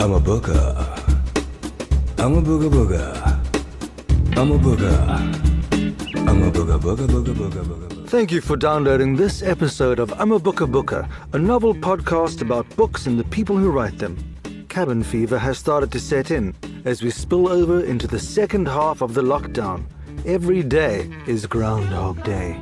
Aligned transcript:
I'm 0.00 0.12
a 0.12 0.18
booker. 0.18 0.54
I'm 2.16 2.32
a 2.38 2.40
booger 2.40 2.70
booger. 2.70 3.04
I'm 4.34 4.50
a 4.50 4.58
booger. 4.58 5.08
I'm 6.26 6.42
a 6.42 6.50
booger 6.50 6.80
booger 6.80 7.06
booger 7.06 7.34
booger 7.34 7.64
booger. 7.64 8.08
Thank 8.08 8.32
you 8.32 8.40
for 8.40 8.56
downloading 8.56 9.16
this 9.16 9.42
episode 9.42 9.98
of 9.98 10.10
I'm 10.18 10.32
a 10.32 10.38
Booker 10.38 10.66
Booker, 10.66 11.06
a 11.34 11.38
novel 11.38 11.74
podcast 11.74 12.40
about 12.40 12.66
books 12.76 13.06
and 13.06 13.20
the 13.20 13.24
people 13.24 13.58
who 13.58 13.70
write 13.70 13.98
them. 13.98 14.16
Cabin 14.70 15.02
fever 15.02 15.38
has 15.38 15.58
started 15.58 15.92
to 15.92 16.00
set 16.00 16.30
in 16.30 16.54
as 16.86 17.02
we 17.02 17.10
spill 17.10 17.46
over 17.46 17.84
into 17.84 18.06
the 18.06 18.18
second 18.18 18.68
half 18.68 19.02
of 19.02 19.12
the 19.12 19.22
lockdown. 19.22 19.84
Every 20.24 20.62
day 20.62 21.10
is 21.26 21.44
Groundhog 21.44 22.24
Day. 22.24 22.58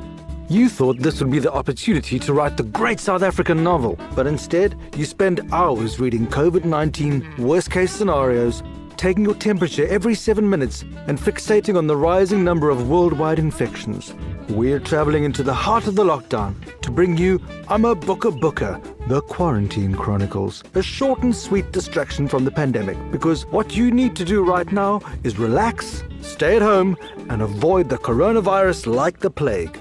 You 0.51 0.67
thought 0.67 0.97
this 0.97 1.19
would 1.19 1.29
be 1.29 1.37
the 1.37 1.53
opportunity 1.53 2.17
to 2.17 2.33
write 2.33 2.57
the 2.57 2.63
great 2.63 2.99
South 2.99 3.21
African 3.21 3.63
novel, 3.63 3.99
but 4.15 4.25
instead, 4.25 4.75
you 4.97 5.05
spend 5.05 5.47
hours 5.51 5.99
reading 5.99 6.25
COVID 6.25 6.65
19 6.65 7.35
worst 7.37 7.69
case 7.69 7.91
scenarios, 7.91 8.63
taking 8.97 9.25
your 9.25 9.35
temperature 9.35 9.85
every 9.87 10.15
seven 10.15 10.49
minutes, 10.49 10.83
and 11.05 11.19
fixating 11.19 11.77
on 11.77 11.85
the 11.85 11.95
rising 11.95 12.43
number 12.43 12.71
of 12.71 12.89
worldwide 12.89 13.37
infections. 13.37 14.15
We're 14.49 14.79
traveling 14.79 15.23
into 15.23 15.43
the 15.43 15.53
heart 15.53 15.85
of 15.85 15.93
the 15.93 16.03
lockdown 16.03 16.55
to 16.81 16.89
bring 16.89 17.15
you 17.15 17.39
I'm 17.67 17.85
a 17.85 17.93
Booker 17.93 18.31
Booker, 18.31 18.81
The 19.05 19.21
Quarantine 19.21 19.93
Chronicles, 19.93 20.63
a 20.73 20.81
short 20.81 21.21
and 21.21 21.35
sweet 21.35 21.71
distraction 21.71 22.27
from 22.27 22.43
the 22.43 22.51
pandemic. 22.51 22.97
Because 23.11 23.45
what 23.45 23.77
you 23.77 23.91
need 23.91 24.15
to 24.15 24.25
do 24.25 24.43
right 24.43 24.71
now 24.71 25.01
is 25.23 25.37
relax, 25.37 26.03
stay 26.21 26.55
at 26.55 26.63
home, 26.63 26.97
and 27.29 27.43
avoid 27.43 27.87
the 27.87 27.99
coronavirus 27.99 28.91
like 28.91 29.19
the 29.19 29.29
plague. 29.29 29.79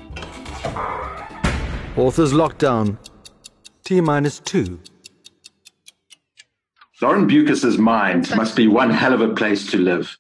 Author's 1.97 2.33
Lockdown. 2.33 2.99
T 3.85 4.01
minus 4.01 4.41
two. 4.41 4.81
Lauren 7.01 7.29
Beukes's 7.29 7.79
mind 7.79 8.35
must 8.37 8.57
be 8.57 8.67
one 8.67 8.91
hell 8.91 9.13
of 9.13 9.21
a 9.21 9.35
place 9.35 9.71
to 9.71 9.79
live. 9.79 10.17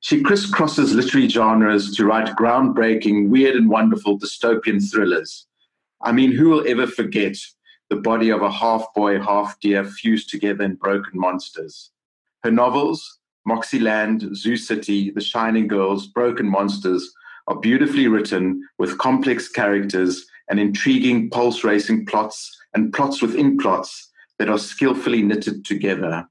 She 0.00 0.22
crisscrosses 0.22 0.94
literary 0.94 1.28
genres 1.28 1.94
to 1.96 2.04
write 2.04 2.34
groundbreaking, 2.36 3.28
weird, 3.28 3.54
and 3.54 3.68
wonderful 3.68 4.18
dystopian 4.18 4.80
thrillers. 4.90 5.46
I 6.02 6.12
mean, 6.12 6.32
who 6.32 6.48
will 6.48 6.66
ever 6.66 6.86
forget 6.86 7.36
the 7.88 7.96
body 7.96 8.30
of 8.30 8.42
a 8.42 8.50
half 8.50 8.86
boy, 8.94 9.20
half 9.20 9.60
deer 9.60 9.84
fused 9.84 10.30
together 10.30 10.64
in 10.64 10.74
broken 10.76 11.12
monsters? 11.20 11.90
Her 12.42 12.50
novels, 12.50 13.20
Moxyland, 13.48 14.34
Zoo 14.34 14.56
City, 14.56 15.10
The 15.10 15.20
Shining 15.20 15.68
Girls, 15.68 16.06
Broken 16.08 16.48
Monsters, 16.48 17.12
are 17.48 17.60
beautifully 17.60 18.08
written 18.08 18.66
with 18.78 18.98
complex 18.98 19.48
characters 19.48 20.24
and 20.48 20.60
intriguing 20.60 21.30
pulse 21.30 21.64
racing 21.64 22.06
plots 22.06 22.56
and 22.74 22.92
plots 22.92 23.22
within 23.22 23.58
plots 23.58 24.10
that 24.38 24.48
are 24.48 24.58
skillfully 24.58 25.22
knitted 25.22 25.64
together. 25.64 26.26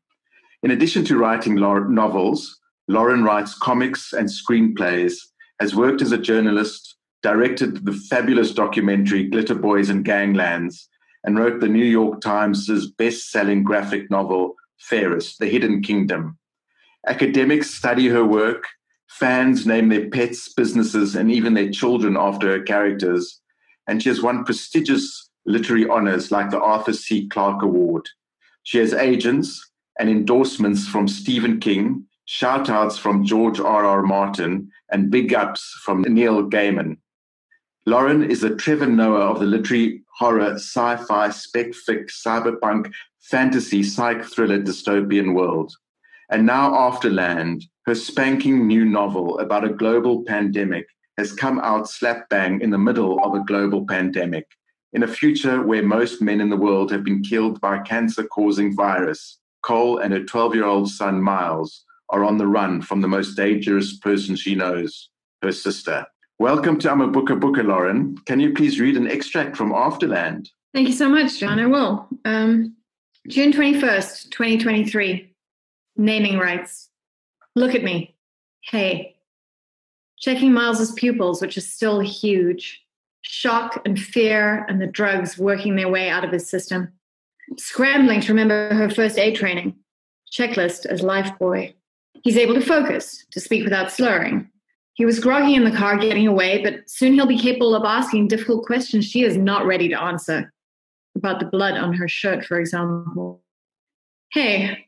In 0.63 0.71
addition 0.71 1.03
to 1.05 1.17
writing 1.17 1.55
novels, 1.55 2.59
Lauren 2.87 3.23
writes 3.23 3.57
comics 3.57 4.13
and 4.13 4.27
screenplays, 4.27 5.13
has 5.59 5.75
worked 5.75 6.01
as 6.01 6.11
a 6.11 6.17
journalist, 6.17 6.95
directed 7.23 7.85
the 7.85 7.93
fabulous 7.93 8.53
documentary 8.53 9.27
Glitter 9.27 9.55
Boys 9.55 9.89
and 9.89 10.03
Ganglands, 10.03 10.87
and 11.23 11.37
wrote 11.37 11.59
the 11.59 11.67
New 11.67 11.85
York 11.85 12.21
Times' 12.21 12.91
best 12.97 13.29
selling 13.29 13.63
graphic 13.63 14.09
novel, 14.09 14.55
Fairest, 14.77 15.39
The 15.39 15.47
Hidden 15.47 15.83
Kingdom. 15.83 16.37
Academics 17.07 17.71
study 17.71 18.07
her 18.07 18.25
work, 18.25 18.65
fans 19.19 19.67
name 19.67 19.89
their 19.89 20.09
pets, 20.09 20.51
businesses, 20.53 21.15
and 21.15 21.31
even 21.31 21.53
their 21.53 21.69
children 21.69 22.15
after 22.17 22.49
her 22.51 22.63
characters, 22.63 23.41
and 23.87 24.01
she 24.01 24.09
has 24.09 24.21
won 24.21 24.45
prestigious 24.45 25.29
literary 25.45 25.87
honors 25.87 26.31
like 26.31 26.49
the 26.49 26.59
Arthur 26.59 26.93
C. 26.93 27.27
Clarke 27.27 27.61
Award. 27.61 28.07
She 28.63 28.77
has 28.77 28.93
agents 28.93 29.69
and 29.99 30.09
endorsements 30.09 30.87
from 30.87 31.07
Stephen 31.07 31.59
King, 31.59 32.05
shout 32.25 32.69
outs 32.69 32.97
from 32.97 33.25
George 33.25 33.59
R. 33.59 33.85
R. 33.85 34.01
Martin, 34.01 34.71
and 34.91 35.11
big 35.11 35.33
ups 35.33 35.77
from 35.83 36.03
Neil 36.03 36.49
Gaiman. 36.49 36.97
Lauren 37.85 38.23
is 38.23 38.43
a 38.43 38.55
Trevor 38.55 38.87
Noah 38.87 39.31
of 39.31 39.39
the 39.39 39.45
literary 39.45 40.03
horror, 40.17 40.53
sci 40.53 40.95
fi, 40.97 41.29
spec 41.29 41.71
fic, 41.87 42.09
cyberpunk, 42.11 42.91
fantasy, 43.19 43.83
psych 43.83 44.23
thriller 44.23 44.61
dystopian 44.61 45.33
world. 45.33 45.73
And 46.29 46.45
now, 46.45 46.71
Afterland, 46.71 47.63
her 47.85 47.95
spanking 47.95 48.67
new 48.67 48.85
novel 48.85 49.39
about 49.39 49.65
a 49.65 49.73
global 49.73 50.23
pandemic, 50.23 50.87
has 51.17 51.33
come 51.33 51.59
out 51.59 51.89
slap 51.89 52.29
bang 52.29 52.61
in 52.61 52.69
the 52.69 52.77
middle 52.77 53.23
of 53.23 53.33
a 53.33 53.43
global 53.43 53.85
pandemic. 53.85 54.47
In 54.93 55.03
a 55.03 55.07
future 55.07 55.61
where 55.61 55.83
most 55.83 56.21
men 56.21 56.41
in 56.41 56.49
the 56.49 56.57
world 56.57 56.91
have 56.91 57.03
been 57.03 57.23
killed 57.23 57.59
by 57.61 57.79
cancer 57.79 58.23
causing 58.23 58.75
virus, 58.75 59.39
Cole 59.63 59.99
and 59.99 60.13
her 60.13 60.23
12 60.23 60.55
year 60.55 60.65
old 60.65 60.89
son, 60.89 61.21
Miles, 61.21 61.85
are 62.09 62.23
on 62.23 62.37
the 62.37 62.47
run 62.47 62.81
from 62.81 63.01
the 63.01 63.07
most 63.07 63.35
dangerous 63.35 63.97
person 63.97 64.35
she 64.35 64.55
knows, 64.55 65.09
her 65.41 65.51
sister. 65.51 66.05
Welcome 66.39 66.79
to 66.79 66.91
I'm 66.91 67.01
a 67.01 67.07
Booker 67.07 67.35
Booker, 67.35 67.63
Lauren. 67.63 68.17
Can 68.25 68.39
you 68.39 68.53
please 68.53 68.79
read 68.79 68.97
an 68.97 69.07
extract 69.07 69.55
from 69.55 69.71
Afterland? 69.71 70.49
Thank 70.73 70.87
you 70.87 70.93
so 70.93 71.07
much, 71.07 71.39
John. 71.39 71.59
I 71.59 71.67
will. 71.67 72.07
Um, 72.25 72.75
June 73.27 73.53
21st, 73.53 74.31
2023. 74.31 75.33
Naming 75.97 76.39
rights. 76.39 76.90
Look 77.55 77.75
at 77.75 77.83
me. 77.83 78.15
Hey. 78.61 79.15
Checking 80.19 80.53
Miles's 80.53 80.91
pupils, 80.91 81.41
which 81.41 81.57
is 81.57 81.71
still 81.71 81.99
huge. 81.99 82.81
Shock 83.21 83.81
and 83.85 83.99
fear 83.99 84.65
and 84.69 84.81
the 84.81 84.87
drugs 84.87 85.37
working 85.37 85.75
their 85.75 85.89
way 85.89 86.09
out 86.09 86.23
of 86.23 86.31
his 86.31 86.49
system. 86.49 86.91
Scrambling 87.57 88.21
to 88.21 88.31
remember 88.31 88.73
her 88.73 88.89
first 88.89 89.17
aid 89.17 89.35
training. 89.35 89.75
Checklist 90.31 90.85
as 90.85 91.01
life 91.01 91.37
boy. 91.39 91.73
He's 92.23 92.37
able 92.37 92.53
to 92.53 92.61
focus, 92.61 93.25
to 93.31 93.39
speak 93.39 93.63
without 93.63 93.91
slurring. 93.91 94.49
He 94.93 95.05
was 95.05 95.19
groggy 95.19 95.55
in 95.55 95.63
the 95.63 95.75
car 95.75 95.97
getting 95.97 96.27
away, 96.27 96.61
but 96.63 96.89
soon 96.89 97.13
he'll 97.13 97.25
be 97.25 97.39
capable 97.39 97.73
of 97.73 97.83
asking 97.83 98.27
difficult 98.27 98.65
questions 98.65 99.05
she 99.05 99.23
is 99.23 99.37
not 99.37 99.65
ready 99.65 99.89
to 99.89 99.99
answer. 99.99 100.53
About 101.15 101.39
the 101.39 101.47
blood 101.47 101.75
on 101.75 101.93
her 101.93 102.07
shirt, 102.07 102.45
for 102.45 102.59
example. 102.59 103.41
Hey, 104.31 104.87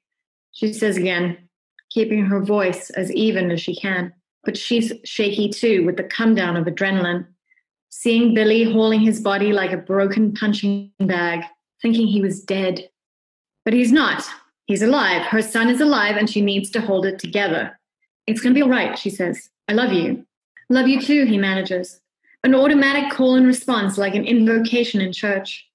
she 0.52 0.72
says 0.72 0.96
again, 0.96 1.38
keeping 1.94 2.26
her 2.26 2.40
voice 2.40 2.90
as 2.92 3.12
even 3.12 3.52
as 3.52 3.62
she 3.62 3.76
can. 3.76 4.12
But 4.44 4.58
she's 4.58 4.92
shaky 5.04 5.50
too 5.50 5.86
with 5.86 5.98
the 5.98 6.04
come 6.04 6.36
down 6.36 6.58
of 6.58 6.66
adrenaline. 6.66 7.28
Seeing 7.90 8.34
Billie 8.34 8.72
hauling 8.72 9.02
his 9.02 9.22
body 9.22 9.54
like 9.54 9.72
a 9.72 9.78
broken 9.78 10.34
punching 10.34 10.92
bag, 11.00 11.44
thinking 11.82 12.08
he 12.08 12.22
was 12.22 12.42
dead. 12.42 12.90
But 13.64 13.74
he's 13.74 13.92
not. 13.92 14.24
He's 14.66 14.82
alive. 14.82 15.22
Her 15.28 15.42
son 15.42 15.70
is 15.70 15.80
alive, 15.80 16.18
and 16.18 16.30
she 16.30 16.42
needs 16.42 16.70
to 16.72 16.82
hold 16.82 17.06
it 17.06 17.20
together. 17.20 17.80
It's 18.26 18.42
going 18.42 18.54
to 18.54 18.58
be 18.58 18.64
all 18.64 18.70
right, 18.70 18.98
she 18.98 19.10
says. 19.10 19.50
I 19.68 19.74
love 19.74 19.94
you. 19.94 20.26
Love 20.70 20.88
you 20.88 21.02
too, 21.02 21.26
he 21.26 21.38
manages. 21.38 22.02
An 22.44 22.56
automatic 22.56 23.12
call 23.12 23.36
and 23.36 23.46
response 23.46 23.98
like 23.98 24.16
an 24.16 24.26
invocation 24.26 25.00
in 25.00 25.14
church. 25.14 25.66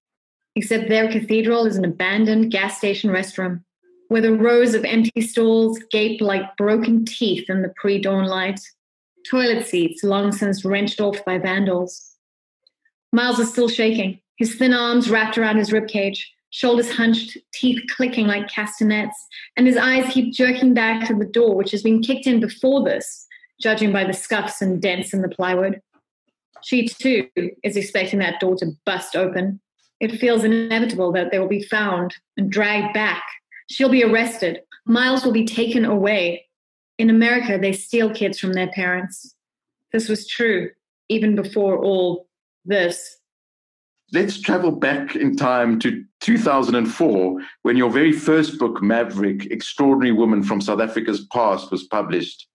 Except 0.57 0.89
their 0.89 1.11
cathedral 1.11 1.67
is 1.67 1.77
an 1.77 1.85
abandoned 1.85 2.51
gas 2.51 2.77
station 2.79 3.11
restroom 3.11 3.63
where 4.09 4.23
the 4.23 4.33
rows 4.33 4.75
of 4.75 4.85
empty 4.85 5.21
stalls 5.21 5.79
gape 5.91 6.21
like 6.21 6.57
broken 6.57 7.05
teeth 7.05 7.49
in 7.49 7.63
the 7.63 7.73
pre 7.77 8.01
dawn 8.01 8.27
light. 8.27 8.61
Toilet 9.29 9.67
seats 9.67 10.03
long 10.03 10.33
since 10.33 10.65
wrenched 10.65 11.01
off 11.01 11.25
by 11.25 11.39
vandals. 11.39 12.15
Miles 13.13 13.39
is 13.39 13.51
still 13.51 13.69
shaking, 13.69 14.21
his 14.37 14.55
thin 14.55 14.73
arms 14.73 15.11
wrapped 15.11 15.39
around 15.39 15.57
his 15.57 15.71
ribcage 15.71 16.21
shoulders 16.51 16.91
hunched, 16.91 17.37
teeth 17.53 17.81
clicking 17.95 18.27
like 18.27 18.49
castanets, 18.49 19.27
and 19.57 19.67
his 19.67 19.77
eyes 19.77 20.11
keep 20.13 20.33
jerking 20.33 20.75
back 20.75 21.07
to 21.07 21.15
the 21.15 21.25
door, 21.25 21.55
which 21.55 21.71
has 21.71 21.83
been 21.83 22.03
kicked 22.03 22.27
in 22.27 22.41
before 22.41 22.85
this, 22.85 23.27
judging 23.61 23.93
by 23.93 24.05
the 24.05 24.13
scuffs 24.13 24.63
and 24.63 24.81
dents 24.81 25.13
in 25.13 25.23
the 25.23 25.29
plywood. 25.29 25.81
She 26.63 26.89
too 26.89 27.29
is 27.63 27.77
expecting 27.77 28.19
that 28.21 28.41
door 28.41 28.57
to 28.57 28.73
bust 28.85 29.15
open. 29.15 29.61
It 30.01 30.19
feels 30.19 30.45
inevitable 30.45 31.13
that 31.13 31.31
they 31.31 31.39
will 31.39 31.49
be 31.49 31.63
found 31.63 32.15
and 32.37 32.51
dragged 32.51 32.95
back. 32.95 33.23
She'll 33.69 33.89
be 33.89 34.05
arrested. 34.05 34.63
Miles 34.87 35.25
will 35.25 35.33
be 35.33 35.45
taken 35.45 35.85
away. 35.85 36.47
In 36.99 37.11
America, 37.11 37.59
they 37.61 37.73
steal 37.73 38.13
kids 38.13 38.39
from 38.39 38.53
their 38.53 38.69
parents. 38.69 39.35
This 39.93 40.09
was 40.09 40.27
true 40.27 40.71
even 41.09 41.35
before 41.35 41.79
all 41.79 42.29
this 42.65 43.19
let's 44.13 44.41
travel 44.41 44.71
back 44.71 45.17
in 45.17 45.37
time 45.37 45.79
to 45.81 46.05
2004 46.21 47.41
when 47.63 47.77
your 47.77 47.91
very 47.91 48.13
first 48.13 48.59
book, 48.59 48.83
Maverick 48.83 49.47
Extraordinary 49.47 50.13
Woman 50.13 50.43
from 50.43 50.61
South 50.61 50.81
Africa's 50.81 51.27
Past, 51.27 51.71
was 51.71 51.85
published. 51.85 52.47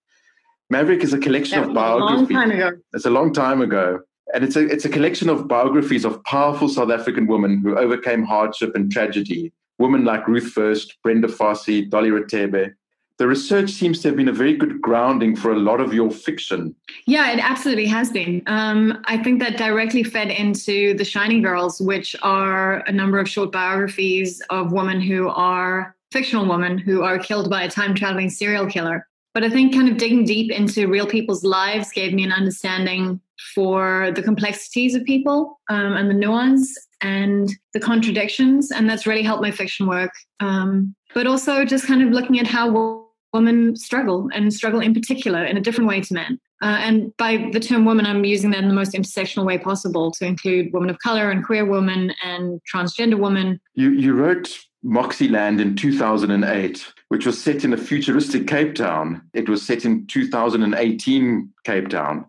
Maverick 0.69 1.03
is 1.03 1.13
a 1.13 1.19
collection 1.19 1.61
that 1.61 1.69
of 1.69 1.75
biographies. 1.75 2.29
A 2.29 2.33
long 2.33 2.49
time 2.49 2.51
ago. 2.51 2.77
It's 2.93 3.05
a 3.05 3.09
long 3.09 3.33
time 3.33 3.61
ago. 3.61 3.99
And 4.33 4.43
it's 4.43 4.55
a, 4.55 4.65
it's 4.65 4.85
a 4.85 4.89
collection 4.89 5.29
of 5.29 5.47
biographies 5.47 6.05
of 6.05 6.23
powerful 6.23 6.67
South 6.67 6.89
African 6.89 7.27
women 7.27 7.59
who 7.59 7.77
overcame 7.77 8.23
hardship 8.23 8.73
and 8.73 8.91
tragedy. 8.91 9.53
Women 9.83 10.05
like 10.05 10.29
Ruth 10.29 10.53
First, 10.53 10.95
Brenda 11.03 11.27
Fassie, 11.27 11.89
Dolly 11.89 12.09
Rathebe, 12.09 12.71
the 13.17 13.27
research 13.27 13.69
seems 13.69 13.99
to 13.99 14.07
have 14.07 14.15
been 14.15 14.29
a 14.29 14.31
very 14.31 14.55
good 14.55 14.81
grounding 14.81 15.35
for 15.35 15.51
a 15.51 15.59
lot 15.59 15.81
of 15.81 15.93
your 15.93 16.09
fiction. 16.09 16.73
Yeah, 17.05 17.33
it 17.33 17.39
absolutely 17.39 17.87
has 17.87 18.09
been. 18.09 18.41
Um, 18.47 19.03
I 19.07 19.17
think 19.17 19.41
that 19.41 19.57
directly 19.57 20.01
fed 20.03 20.29
into 20.29 20.93
The 20.93 21.03
Shining 21.03 21.41
Girls, 21.41 21.81
which 21.81 22.15
are 22.23 22.77
a 22.87 22.93
number 22.93 23.19
of 23.19 23.27
short 23.27 23.51
biographies 23.51 24.41
of 24.49 24.71
women 24.71 25.01
who 25.01 25.27
are 25.27 25.97
fictional 26.13 26.47
women 26.47 26.77
who 26.77 27.01
are 27.01 27.19
killed 27.19 27.49
by 27.49 27.63
a 27.63 27.69
time 27.69 27.93
traveling 27.93 28.29
serial 28.29 28.67
killer. 28.67 29.05
But 29.33 29.43
I 29.43 29.49
think 29.49 29.73
kind 29.73 29.89
of 29.89 29.97
digging 29.97 30.23
deep 30.23 30.49
into 30.49 30.87
real 30.87 31.07
people's 31.07 31.43
lives 31.43 31.91
gave 31.91 32.13
me 32.13 32.23
an 32.23 32.31
understanding 32.31 33.19
for 33.55 34.11
the 34.15 34.21
complexities 34.21 34.95
of 34.95 35.03
people 35.05 35.59
um, 35.69 35.93
and 35.93 36.09
the 36.09 36.13
nuance 36.13 36.73
and 37.01 37.49
the 37.73 37.79
contradictions. 37.79 38.71
And 38.71 38.89
that's 38.89 39.05
really 39.05 39.23
helped 39.23 39.41
my 39.41 39.51
fiction 39.51 39.87
work. 39.87 40.11
Um, 40.39 40.95
but 41.13 41.27
also 41.27 41.65
just 41.65 41.85
kind 41.85 42.01
of 42.01 42.09
looking 42.09 42.39
at 42.39 42.47
how 42.47 43.03
women 43.33 43.75
struggle 43.75 44.29
and 44.33 44.53
struggle 44.53 44.79
in 44.79 44.93
particular 44.93 45.43
in 45.43 45.57
a 45.57 45.61
different 45.61 45.89
way 45.89 46.01
to 46.01 46.13
men. 46.13 46.39
Uh, 46.61 46.77
and 46.79 47.15
by 47.17 47.49
the 47.51 47.59
term 47.59 47.83
woman, 47.83 48.05
I'm 48.05 48.23
using 48.23 48.51
that 48.51 48.61
in 48.61 48.69
the 48.69 48.73
most 48.73 48.93
intersectional 48.93 49.45
way 49.45 49.57
possible 49.57 50.11
to 50.11 50.25
include 50.25 50.71
women 50.71 50.89
of 50.89 50.97
color 50.99 51.29
and 51.29 51.43
queer 51.43 51.65
women 51.65 52.13
and 52.23 52.61
transgender 52.73 53.19
women. 53.19 53.59
You, 53.75 53.91
you 53.91 54.13
wrote 54.13 54.57
Moxyland 54.85 55.59
in 55.59 55.75
2008, 55.75 56.85
which 57.09 57.25
was 57.25 57.41
set 57.41 57.65
in 57.65 57.73
a 57.73 57.77
futuristic 57.77 58.47
Cape 58.47 58.75
Town. 58.75 59.21
It 59.33 59.49
was 59.49 59.61
set 59.65 59.83
in 59.83 60.07
2018 60.07 61.53
Cape 61.65 61.89
Town. 61.89 62.25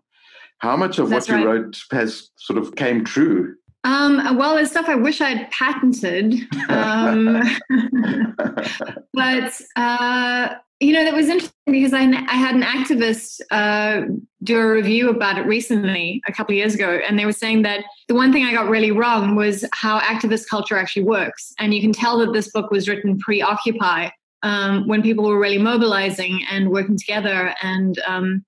How 0.59 0.75
much 0.75 0.99
of 0.99 1.09
That's 1.09 1.29
what 1.29 1.39
you 1.39 1.45
right. 1.45 1.55
wrote 1.61 1.79
has 1.91 2.29
sort 2.37 2.57
of 2.57 2.75
came 2.75 3.03
true? 3.03 3.55
Um, 3.83 4.37
well, 4.37 4.57
it's 4.57 4.71
stuff 4.71 4.89
I 4.89 4.95
wish 4.95 5.21
I'd 5.21 5.49
patented. 5.51 6.33
Um, 6.69 7.41
but 9.13 9.61
uh, 9.75 10.55
you 10.79 10.91
know, 10.91 11.03
that 11.03 11.13
was 11.13 11.29
interesting 11.29 11.53
because 11.67 11.93
I, 11.93 12.01
I 12.01 12.35
had 12.35 12.55
an 12.55 12.63
activist 12.63 13.41
uh, 13.51 14.01
do 14.43 14.59
a 14.59 14.71
review 14.71 15.09
about 15.09 15.37
it 15.37 15.45
recently, 15.45 16.21
a 16.27 16.33
couple 16.33 16.53
of 16.53 16.57
years 16.57 16.73
ago, 16.73 16.99
and 17.07 17.17
they 17.19 17.25
were 17.25 17.31
saying 17.31 17.61
that 17.61 17.85
the 18.07 18.15
one 18.15 18.33
thing 18.33 18.43
I 18.43 18.53
got 18.53 18.69
really 18.69 18.91
wrong 18.91 19.35
was 19.35 19.63
how 19.73 19.99
activist 19.99 20.47
culture 20.49 20.77
actually 20.77 21.03
works. 21.03 21.53
And 21.59 21.73
you 21.73 21.81
can 21.81 21.93
tell 21.93 22.17
that 22.19 22.33
this 22.33 22.51
book 22.51 22.71
was 22.71 22.89
written 22.89 23.19
pre 23.19 23.41
Occupy, 23.41 24.09
um, 24.45 24.87
when 24.87 25.01
people 25.01 25.25
were 25.25 25.39
really 25.39 25.57
mobilizing 25.57 26.39
and 26.51 26.69
working 26.69 26.97
together 26.97 27.55
and 27.63 27.99
um, 28.05 28.45